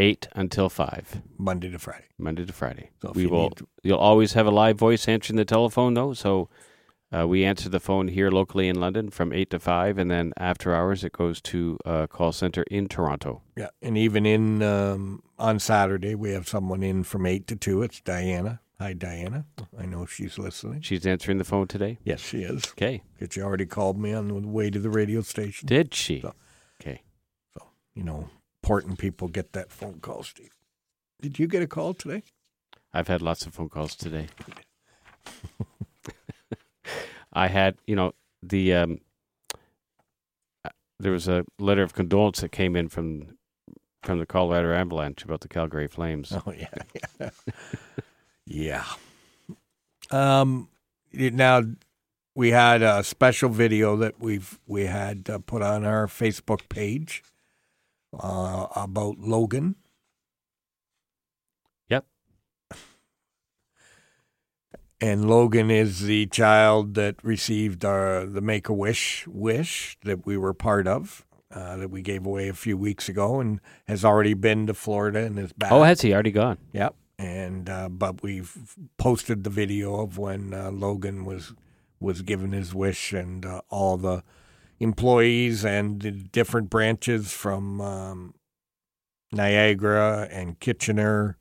[0.00, 2.06] 8 until 5 Monday to Friday.
[2.18, 2.90] Monday to Friday.
[3.02, 3.42] So if we you will.
[3.42, 6.12] need to- You'll always have a live voice answering the telephone, though.
[6.14, 6.48] So
[7.12, 10.32] uh, we answer the phone here locally in London from eight to five, and then
[10.36, 13.42] after hours it goes to a call center in Toronto.
[13.56, 17.82] Yeah, and even in um, on Saturday we have someone in from eight to two.
[17.82, 18.60] It's Diana.
[18.78, 19.44] Hi, Diana.
[19.78, 20.80] I know she's listening.
[20.80, 21.98] She's answering the phone today.
[22.02, 22.64] Yes, she is.
[22.70, 23.02] Okay.
[23.18, 25.66] Because she already called me on the way to the radio station.
[25.66, 26.20] Did she?
[26.22, 26.34] So-
[26.80, 27.02] Okay.
[27.58, 28.30] So you know,
[28.62, 30.54] important people get that phone call, Steve.
[31.20, 32.22] Did you get a call today?
[32.92, 34.28] I've had lots of phone calls today.
[37.32, 38.98] I had, you know, the um,
[40.64, 43.36] uh, there was a letter of condolence that came in from
[44.02, 46.32] from the Colorado Avalanche about the Calgary Flames.
[46.32, 46.68] Oh yeah,
[47.20, 47.30] yeah,
[48.46, 48.84] yeah.
[50.10, 50.68] Um,
[51.12, 51.62] now
[52.34, 57.22] we had a special video that we've we had uh, put on our Facebook page
[58.18, 59.76] uh, about Logan.
[61.88, 62.06] Yep.
[65.00, 70.36] And Logan is the child that received our the Make a Wish wish that we
[70.36, 71.24] were part of.
[71.52, 75.18] Uh, that we gave away a few weeks ago, and has already been to Florida
[75.18, 75.72] and is back.
[75.72, 76.58] Oh, has he already gone?
[76.72, 76.94] Yep.
[77.18, 81.52] And uh, but we've posted the video of when uh, Logan was
[81.98, 84.22] was given his wish, and uh, all the
[84.80, 88.34] employees and the different branches from um,
[89.30, 91.36] Niagara and Kitchener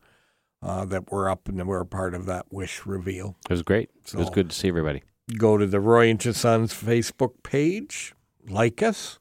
[0.62, 3.38] uh, that were up and were a part of that wish reveal.
[3.50, 3.90] It was great.
[4.06, 5.04] it was good to see everybody.
[5.38, 8.14] Go to the Roy and Sons Facebook page,
[8.48, 9.20] like us,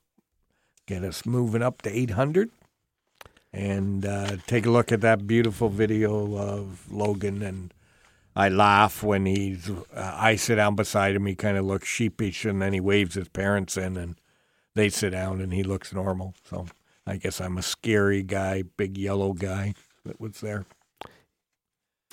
[0.87, 2.51] get us moving up to 800,
[3.53, 7.43] and uh, take a look at that beautiful video of Logan.
[7.43, 7.75] And
[8.39, 11.27] I laugh when he's, uh, I sit down beside him.
[11.27, 14.15] He kind of looks sheepish, and then he waves his parents in, and
[14.77, 16.35] they sit down, and he looks normal.
[16.49, 16.67] So
[17.05, 19.75] I guess I'm a scary guy, big yellow guy
[20.05, 20.67] that was there.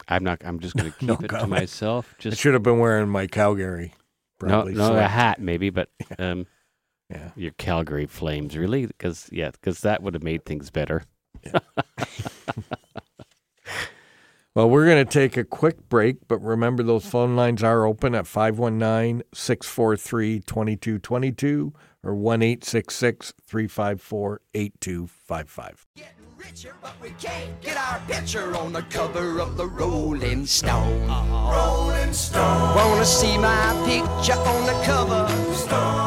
[0.07, 0.41] I'm not.
[0.43, 1.49] I'm just going to keep No it to comment.
[1.51, 2.15] myself.
[2.17, 3.93] I Just should have been wearing my Calgary.
[4.41, 6.47] no, Probably no, a hat maybe, but um,
[7.09, 7.29] Yeah.
[7.35, 11.03] your Calgary Flames really, because yeah, because that would have made things better.
[14.55, 18.15] Well, we're going to take a quick break, but remember those phone lines are open
[18.15, 25.87] at 519 643 2222 or 1 354 8255.
[26.37, 31.09] richer, but we can't get our picture on the cover of the Rolling Stone.
[31.09, 31.51] Uh-huh.
[31.51, 32.75] Rolling Stone.
[32.77, 35.25] Wanna see my picture on the cover?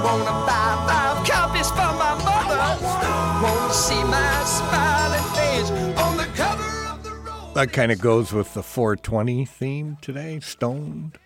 [0.03, 2.57] Wanna buy five copies for my mother?
[3.42, 4.97] Wanna see my smiling
[7.59, 11.19] That kind of goes with the 420 theme today, stoned.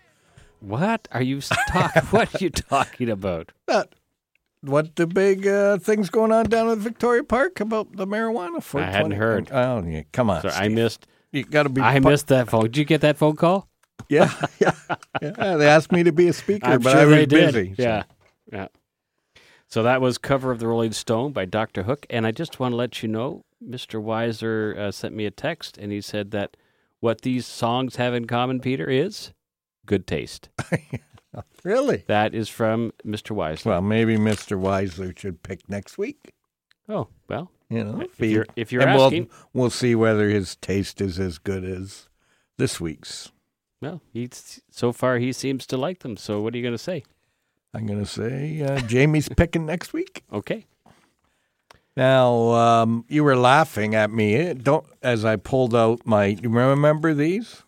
[0.61, 2.03] What are you talking?
[2.11, 3.53] what are you talking about?
[3.67, 3.91] That
[4.63, 8.63] what the big uh, things going on down at Victoria Park about the marijuana?
[8.63, 9.51] For I hadn't heard.
[9.53, 10.41] Oh, yeah, come on.
[10.41, 11.07] Sorry, I missed.
[11.33, 11.83] You got to be.
[11.83, 12.63] I missed that phone.
[12.63, 13.69] Did you get that phone call?
[14.09, 14.73] Yeah, yeah,
[15.21, 15.57] yeah.
[15.59, 17.75] They asked me to be a speaker, I'm but sure I was busy.
[17.77, 18.05] so- Yeah,
[18.51, 18.69] yeah.
[19.73, 21.85] So that was cover of the Rolling Stone by Dr.
[21.85, 24.05] Hook, and I just want to let you know, Mr.
[24.05, 26.59] Weiser uh, sent me a text, and he said that
[27.01, 29.33] what these songs have in common, Peter, is
[29.87, 30.51] good taste.
[31.65, 32.05] Really?
[32.09, 33.35] That is from Mr.
[33.35, 33.65] Weiser.
[33.65, 34.61] Well, maybe Mr.
[34.61, 36.35] Weisler should pick next week.
[36.91, 40.57] oh well, You know, if you're if you're and asking, we'll, we'll see whether his
[40.57, 42.11] taste is as good as
[42.59, 43.33] this week's.
[43.81, 46.19] well, he's so far he seems to like them.
[46.19, 47.03] So what are you going to say?
[47.75, 50.25] I'm going to say uh, Jamie's picking next week.
[50.33, 50.67] Okay.
[51.97, 54.55] Now, um, you were laughing at me.
[54.55, 56.27] Don't as I pulled out my.
[56.27, 57.63] You remember these?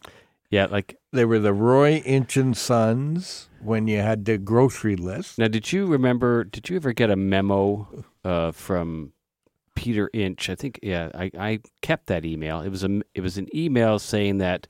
[0.50, 5.38] Yeah, like They were the Roy Inch and Sons when you had the grocery list.
[5.38, 6.44] now, did you remember?
[6.44, 9.12] Did you ever get a memo uh, from
[9.74, 10.48] Peter Inch?
[10.48, 12.60] I think yeah, I, I kept that email.
[12.60, 14.68] It was a it was an email saying that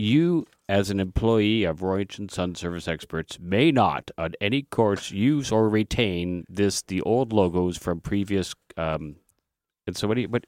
[0.00, 4.62] you, as an employee of Roy Inch and Son Service Experts, may not, on any
[4.62, 8.54] course, use or retain this the old logos from previous.
[8.76, 9.16] Um,
[9.86, 10.44] and so what do you what?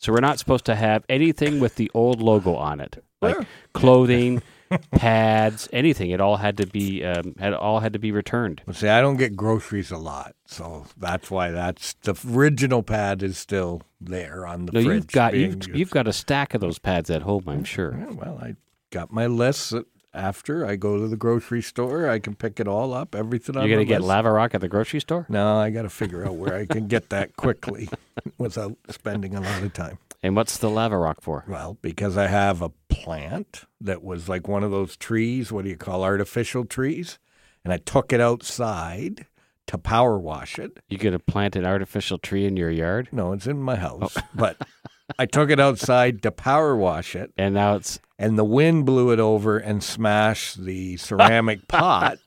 [0.00, 3.36] So we're not supposed to have anything with the old logo on it, like
[3.72, 4.42] clothing,
[4.90, 6.10] pads, anything.
[6.10, 8.62] It all had to be um, had all had to be returned.
[8.66, 13.22] Well, see, I don't get groceries a lot, so that's why that's the original pad
[13.22, 14.94] is still there on the No, fridge.
[14.96, 15.68] you've got you've, used.
[15.68, 17.96] you've got a stack of those pads at home, I'm sure.
[17.96, 18.56] Yeah, well, I
[18.92, 19.74] got my list
[20.14, 23.14] After I go to the grocery store, I can pick it all up.
[23.14, 24.08] Everything You're gonna get list.
[24.08, 26.86] lava rock at the grocery store, No, I got to figure out where I can
[26.86, 27.88] get that quickly
[28.38, 29.98] without spending a lot of time.
[30.22, 31.44] and what's the lava rock for?
[31.48, 35.70] Well, because I have a plant that was like one of those trees, what do
[35.70, 37.18] you call artificial trees?
[37.64, 39.26] And I took it outside
[39.68, 40.78] to power wash it.
[40.90, 44.22] You gonna plant an artificial tree in your yard, No, it's in my house, oh.
[44.34, 44.56] but
[45.18, 49.10] I took it outside to power wash it, and now it's and the wind blew
[49.10, 52.18] it over and smashed the ceramic pot.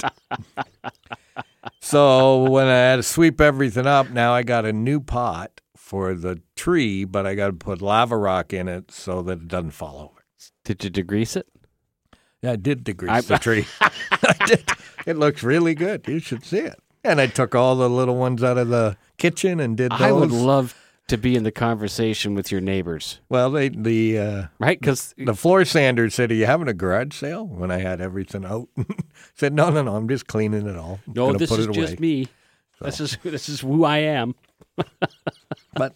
[1.79, 6.13] So when I had to sweep everything up, now I got a new pot for
[6.13, 9.71] the tree, but I got to put lava rock in it so that it doesn't
[9.71, 10.25] fall over.
[10.63, 11.47] did you degrease it?
[12.41, 13.65] Yeah, I did degrease I- the tree.
[15.05, 16.07] It looks really good.
[16.07, 16.79] You should see it.
[17.03, 20.01] And I took all the little ones out of the kitchen and did those.
[20.01, 20.73] I would love
[21.07, 24.79] to be in the conversation with your neighbors, well, they the uh, right?
[24.79, 28.45] Because the floor sander said, "Are you having a garage sale?" When I had everything
[28.45, 28.69] out,
[29.35, 29.95] said, "No, no, no.
[29.95, 30.99] I'm just cleaning it all.
[31.07, 32.27] I'm no, this put is it just away." me.
[32.81, 34.35] This is this is who I am.
[35.77, 35.93] But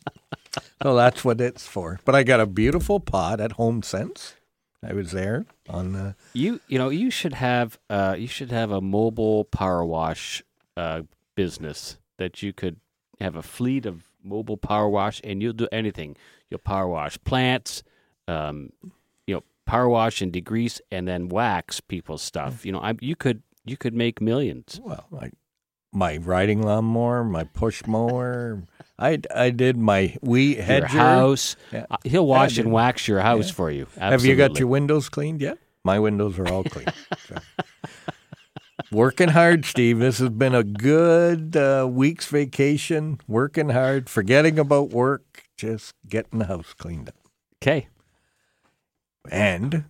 [0.84, 2.00] so that's what it's for.
[2.04, 4.34] But I got a beautiful pot at HomeSense.
[4.84, 6.16] I was there on the.
[6.34, 10.44] You you know you should have uh you should have a mobile power wash
[10.76, 11.04] uh
[11.36, 12.78] business that you could
[13.22, 16.16] have a fleet of mobile power wash and you'll do anything.
[16.50, 17.84] You'll power wash plants,
[18.28, 18.72] um,
[19.28, 22.66] you know, power wash and degrease and then wax people's stuff.
[22.66, 24.80] You know, I you could you could make millions.
[24.84, 25.32] Well, I,
[25.92, 28.64] my riding lawnmower, my push mower.
[29.00, 31.86] I, I did my wheat Your house, Yeah.
[31.90, 33.54] uh, he'll wash and wax your house Yeah.
[33.54, 33.88] for you.
[33.98, 35.58] Have you got your windows cleaned yet?
[35.86, 36.88] My windows are all clean.
[37.28, 37.38] So.
[38.92, 40.00] Working hard, Steve.
[40.00, 43.20] This has been a good uh, week's vacation.
[43.28, 47.16] Working hard, forgetting about work, just getting the house cleaned up.
[47.62, 47.88] Okay.
[49.30, 49.86] And,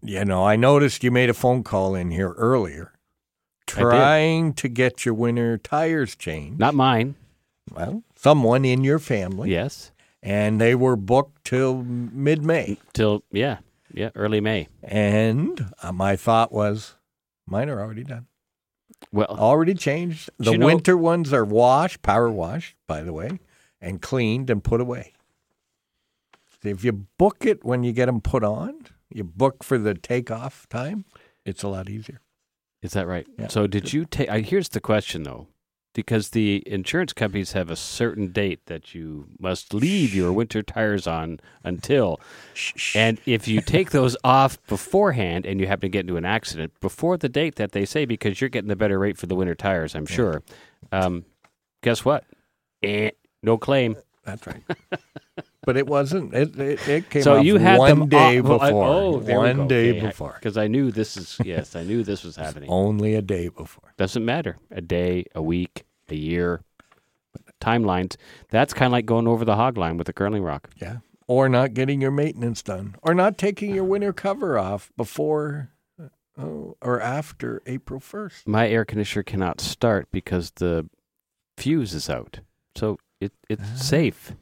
[0.00, 2.92] you know, I noticed you made a phone call in here earlier
[3.66, 6.58] trying to get your winter tires changed.
[6.58, 7.14] Not mine.
[7.70, 9.50] Well, someone in your family.
[9.50, 9.92] Yes.
[10.22, 12.78] And they were booked till mid May.
[12.92, 13.58] Till yeah.
[13.92, 14.68] Yeah, early May.
[14.82, 16.94] And uh, my thought was,
[17.52, 18.26] mine are already done.
[19.12, 20.30] Well, Already changed.
[20.38, 23.38] The you know- winter ones are washed, power washed, by the way,
[23.80, 25.12] and cleaned and put away.
[26.64, 30.68] If you book it when you get them put on, you book for the takeoff
[30.68, 31.04] time,
[31.44, 32.20] it's a lot easier.
[32.80, 33.26] Is that right?
[33.38, 33.48] Yeah.
[33.48, 34.28] So did you take?
[34.46, 35.48] Here's the question though,
[35.94, 41.06] because the insurance companies have a certain date that you must leave your winter tires
[41.06, 42.20] on until,
[42.94, 46.72] and if you take those off beforehand and you happen to get into an accident
[46.80, 49.54] before the date that they say, because you're getting the better rate for the winter
[49.54, 50.42] tires, I'm sure.
[50.90, 51.24] Um,
[51.82, 52.24] guess what?
[52.82, 53.10] Eh,
[53.42, 53.96] no claim.
[54.24, 54.62] That's right.
[55.64, 56.34] but it wasn't.
[56.34, 58.84] It it, it came so you had one them day off- before.
[58.84, 60.34] oh, one day Okay, before.
[60.34, 62.68] because I knew this is yes, I knew this was happening.
[62.70, 63.94] Only a day before.
[63.96, 64.58] Doesn't matter.
[64.70, 66.62] A day, a week, a year.
[67.60, 68.16] Timelines.
[68.50, 70.68] That's kind of like going over the hog line with the curling rock.
[70.80, 70.98] Yeah.
[71.28, 75.70] Or not getting your maintenance done, or not taking your winter cover off before
[76.36, 78.46] Oh, or after April 1st.
[78.48, 80.88] My air conditioner cannot start because the
[81.58, 82.40] fuse is out.
[82.74, 83.76] So it it's Ah.
[83.76, 84.32] safe.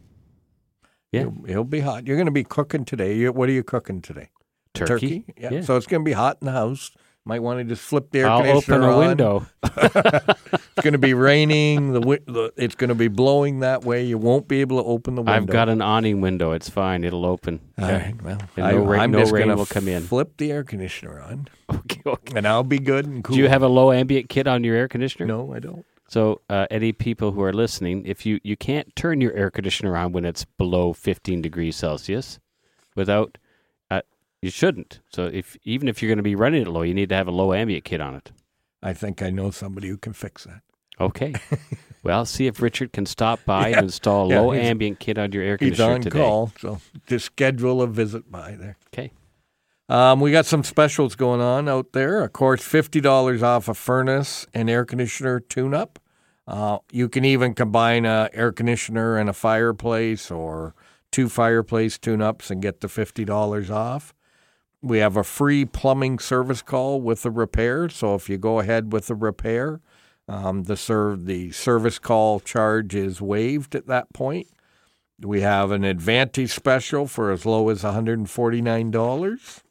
[1.12, 1.22] Yeah.
[1.22, 2.06] It'll, it'll be hot.
[2.06, 3.16] You're going to be cooking today.
[3.16, 4.30] You, what are you cooking today?
[4.74, 5.24] Turkey.
[5.36, 5.50] Yeah.
[5.54, 5.60] Yeah.
[5.62, 6.90] So it's going to be hot in the house.
[7.26, 9.06] Might want to just flip the air I'll conditioner open a on.
[9.08, 9.46] window.
[10.80, 11.92] It's going to be raining.
[11.92, 14.02] The, the it's going to be blowing that way.
[14.04, 15.32] You won't be able to open the window.
[15.34, 16.52] I've got an awning window.
[16.52, 17.04] It's fine.
[17.04, 17.60] It'll open.
[17.78, 17.96] All Yeah.
[18.04, 18.22] right.
[18.22, 20.02] Well, And I, no rain, I'm no just rain will come in.
[20.04, 22.32] Flip the air conditioner on, Okay, okay.
[22.34, 23.36] and I'll be good and cool.
[23.36, 25.26] Do you have a low ambient kit on your air conditioner?
[25.26, 25.84] No, I don't.
[26.10, 29.96] So, uh, any people who are listening, if you you can't turn your air conditioner
[29.96, 32.40] on when it's below 15 degrees Celsius,
[32.96, 33.38] without
[33.92, 34.00] uh,
[34.42, 34.98] you shouldn't.
[35.08, 37.28] So, if even if you're going to be running it low, you need to have
[37.28, 38.32] a low ambient kit on it.
[38.82, 40.62] I think I know somebody who can fix that.
[40.98, 41.32] Okay.
[42.02, 43.76] well, see if Richard can stop by Yeah.
[43.76, 46.18] and install a Yeah, low ambient kit on your air conditioner He's on today.
[46.18, 48.76] call, so just schedule a visit by there.
[48.92, 49.12] Okay.
[49.90, 52.22] Um, we got some specials going on out there.
[52.22, 55.98] Of course, fifty dollars off a furnace and air conditioner tune-up.
[56.46, 60.76] Uh, you can even combine a air conditioner and a fireplace, or
[61.10, 64.14] two fireplace tune-ups, and get the fifty dollars off.
[64.80, 67.88] We have a free plumbing service call with the repair.
[67.88, 69.80] So if you go ahead with the repair,
[70.28, 74.46] um, the serve the service call charge is waived at that point.
[75.20, 79.62] We have an Advantage special for as low as $149.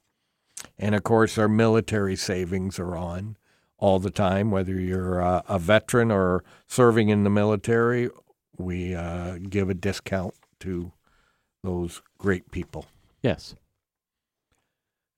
[0.78, 3.38] And of course, our military savings are on
[3.78, 8.10] all the time, whether you're uh, a veteran or serving in the military.
[8.58, 10.92] We uh, give a discount to
[11.64, 12.86] those great people.
[13.22, 13.56] Yes.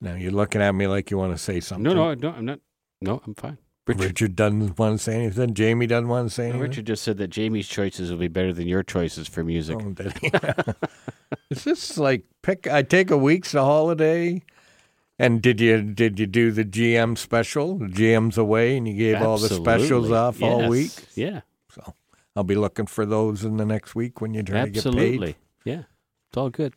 [0.00, 1.84] Now, you're looking at me like you want to say something.
[1.84, 2.60] No, no, no, I'm not.
[3.00, 3.58] No, I'm fine.
[3.86, 5.54] Richard, Richard doesn't want to say anything.
[5.54, 6.60] Jamie doesn't want to say anything.
[6.60, 9.78] Richard just said that Jamie's choices will be better than your choices for music.
[9.80, 10.30] Oh, did he?
[11.50, 12.68] Is this like pick?
[12.68, 14.42] I take a week's a holiday,
[15.18, 17.76] and did you did you do the GM special?
[17.78, 20.16] The GM's away, and you gave all the specials Absolutely.
[20.16, 20.92] off all week.
[21.14, 21.40] Yeah,
[21.70, 21.94] So
[22.36, 25.26] I'll be looking for those in the next week when you try to get absolutely.
[25.34, 25.36] paid.
[25.64, 25.82] Yeah,
[26.28, 26.74] it's all good.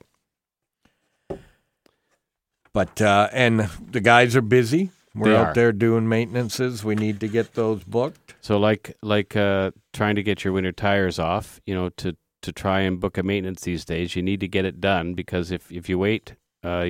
[2.73, 3.61] But uh, and
[3.91, 4.91] the guys are busy.
[5.13, 5.53] We're They out are.
[5.53, 6.83] there doing maintenances.
[6.83, 8.35] We need to get those booked.
[8.41, 12.51] So like like uh, trying to get your winter tires off, you know, to to
[12.51, 15.71] try and book a maintenance these days, you need to get it done because if
[15.71, 16.87] if you wait, uh,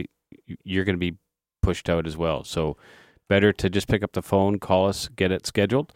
[0.64, 1.18] you're going to be
[1.66, 2.43] pushed out as well.
[2.43, 2.78] So
[3.28, 5.93] better to just pick up the phone, call us, get it scheduled,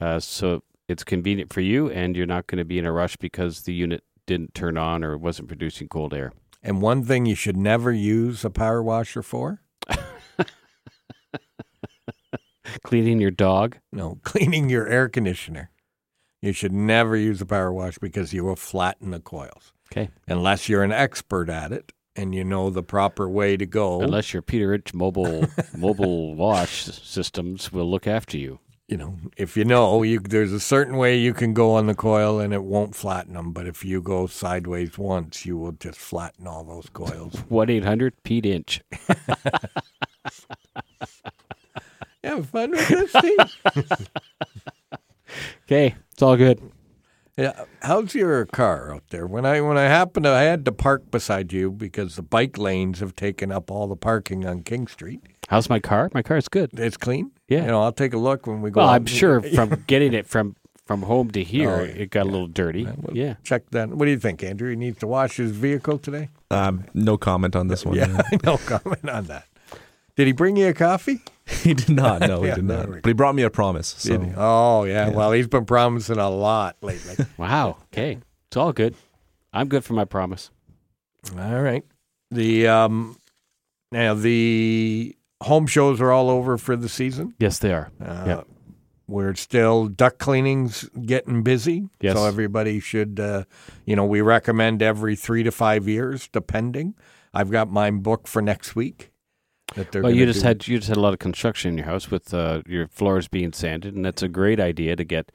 [0.00, 3.16] uh, so it's convenient for you, and you're not going to be in a rush
[3.16, 6.32] because the unit didn't turn on or wasn't producing cold air.
[6.62, 9.62] And one thing you should never use a power washer for?
[12.82, 13.78] Cleaning your dog.
[13.92, 15.70] No, cleaning your air conditioner.
[16.42, 19.72] You should never use a power wash because you will flatten the coils.
[19.90, 20.10] Okay.
[20.28, 24.00] Unless you're an expert at it and you know the proper way to go.
[24.00, 25.46] Unless your Peter Rich mobile
[25.76, 28.58] mobile wash systems will look after you.
[28.88, 31.94] you know, if you know, you there's a certain way you can go on the
[31.94, 33.52] coil and it won't flatten them.
[33.52, 37.34] But if you go sideways once, you will just flatten all those coils.
[37.48, 38.80] One eight hundred Pete Inch.
[42.24, 44.08] Have fun with this, Steve?
[45.64, 46.60] Okay, it's all good.
[47.36, 49.26] Yeah, how's your car out there?
[49.26, 52.56] When I when I happened to, I had to park beside you because the bike
[52.56, 55.20] lanes have taken up all the parking on King Street.
[55.48, 56.10] How's my car?
[56.14, 56.70] My car's good.
[56.78, 57.30] It's clean.
[57.46, 57.60] Yeah.
[57.62, 58.80] you know, I'll take a look when we go.
[58.80, 58.94] Well, out.
[58.94, 60.56] I'm sure from getting it from
[60.86, 62.84] from home to here, Oh, it got a little dirty.
[62.84, 63.34] We'll yeah.
[63.42, 63.90] check that.
[63.90, 64.70] What do you think, Andrew?
[64.70, 66.30] He needs to wash his vehicle today.
[66.50, 67.96] Um, no comment on this one.
[67.96, 69.46] Yeah, no comment on that.
[70.14, 71.20] Did he bring you a coffee?
[71.62, 72.20] he did not.
[72.20, 72.90] No, he Yeah, did not.
[72.90, 73.94] But he brought me a promise.
[73.98, 74.32] So Did he?
[74.36, 75.10] Oh yeah.
[75.10, 77.24] Well, he's been promising a lot lately.
[77.36, 77.78] Wow.
[77.92, 78.18] Okay.
[78.48, 78.94] It's all good.
[79.52, 80.50] I'm good for my promise.
[81.38, 81.84] all right.
[82.30, 83.16] The um,
[83.92, 87.34] now the home shows are all over for the season.
[87.38, 87.90] Yes, they are.
[88.04, 88.40] Uh, Yeah.
[89.08, 91.88] We're still duct cleanings getting busy.
[92.00, 92.16] Yes.
[92.16, 93.44] So everybody should, uh,
[93.84, 96.94] you know, we recommend every three to five years, depending.
[97.32, 99.12] I've got mine booked for next week.
[99.74, 101.78] That they're Well, you just do- had you just had a lot of construction in
[101.78, 105.32] your house with uh, your floors being sanded, and that's a great idea to get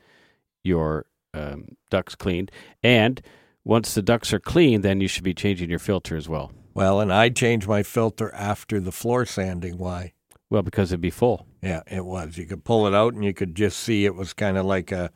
[0.64, 2.52] your um, ducts cleaned.
[2.82, 3.22] And
[3.64, 6.52] once the ducts are clean, then you should be changing your filter as well.
[6.74, 9.78] Well, and I changed my filter after the floor sanding.
[9.78, 10.14] Why?
[10.50, 11.46] Well, because it'd be full.
[11.62, 12.38] Yeah, it was.
[12.38, 14.92] You could pull it out and you could just see it was kind of like
[14.92, 15.12] a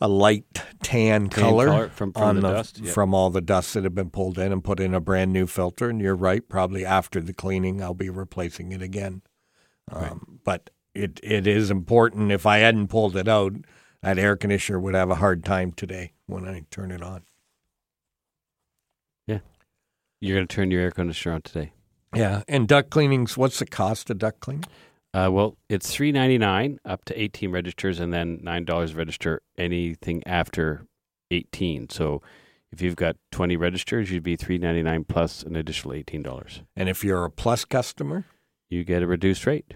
[0.00, 0.44] a light
[0.82, 2.92] tan, Tan color, color from- from on the dust, yeah.
[2.92, 5.46] from all the dust that had been pulled in and put in a brand new
[5.46, 5.88] filter.
[5.90, 9.22] And you're right, probably after the cleaning, I'll be replacing it again.
[9.90, 12.32] Um, But it it is important.
[12.32, 13.52] If I hadn't pulled it out,
[14.02, 17.22] that air conditioner would have a hard time today when I turn it on.
[19.26, 19.38] Yeah,
[20.20, 21.72] you're going to turn your air conditioner on today.
[22.14, 23.36] Yeah, and duct cleanings.
[23.36, 24.64] What's the cost of duct cleaning?
[25.14, 29.42] Uh, well, it's three ninety nine up to eighteen registers, and then nine dollars register
[29.58, 30.86] anything after
[31.30, 31.88] eighteen.
[31.90, 32.22] So,
[32.70, 36.62] if you've got twenty registers, you'd be three ninety nine plus an additional eighteen dollars.
[36.74, 38.24] And if you're a plus customer,
[38.70, 39.74] You get a reduced rate.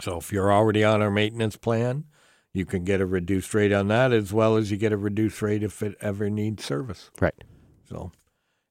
[0.00, 2.04] so if you're already on our maintenance plan,
[2.52, 5.42] you can get a reduced rate on that as well as you get a reduced
[5.42, 7.10] rate if it ever needs service.
[7.20, 7.34] Right.
[7.88, 8.12] So,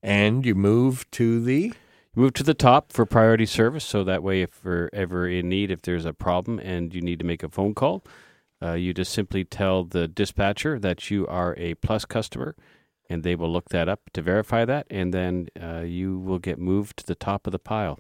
[0.02, 1.74] and you move to the
[2.18, 5.70] Move to the top for priority service, so that way, if we're ever in need,
[5.70, 8.06] if there's a problem and you need to make a phone call,
[8.64, 12.56] uh, you just simply tell the dispatcher that you are a plus customer,
[13.10, 16.58] and they will look that up to verify that, and then uh, you will get
[16.58, 18.00] moved to the top of the pile.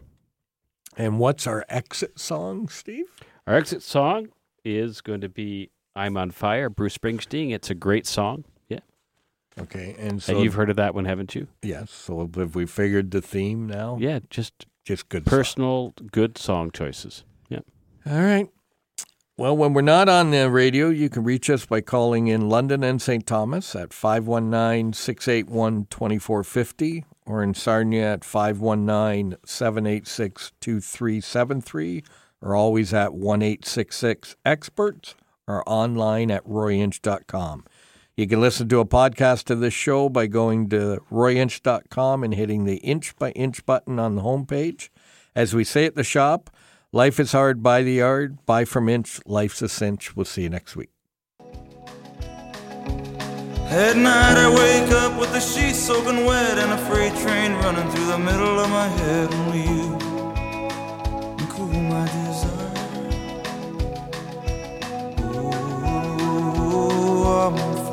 [0.96, 3.08] and what's our exit song, Steve?
[3.46, 4.30] Our exit song
[4.64, 7.54] is going to be "I'm on Fire," Bruce Springsteen.
[7.54, 8.46] It's a great song.
[9.60, 11.48] Okay, and so and you've heard of that one, haven't you?
[11.62, 11.92] yes.
[11.92, 13.98] So have we figured the theme now?
[14.00, 15.26] Yeah, just just good.
[15.26, 17.24] personal, good song choices.
[17.50, 17.60] Yeah.
[18.06, 18.50] All right.
[19.38, 22.86] Well, when we're not on the radio, you can reach us by calling in London
[22.86, 23.28] and St.
[23.28, 32.04] Thomas at 519 681 2450 or in Sarnia at 519 786 2373
[32.42, 35.16] or always at 1 866 Experts
[35.48, 37.66] or online at royinch.com.
[38.18, 42.64] You can listen to a podcast of this show by going to royinch.com and hitting
[42.64, 44.88] the inch by inch button on the homepage.
[45.36, 46.50] As we say at the shop,
[46.94, 50.16] life is hard, buy the yard, buy from inch, life's a cinch.
[50.16, 50.92] We'll see you next week.
[53.68, 57.90] At night I wake up with the sheets soaking wet and a freight train running
[57.92, 59.34] through the middle of my head.
[59.34, 59.98] Only you
[61.50, 62.72] cool my desire.
[66.72, 67.85] Ooh, I'm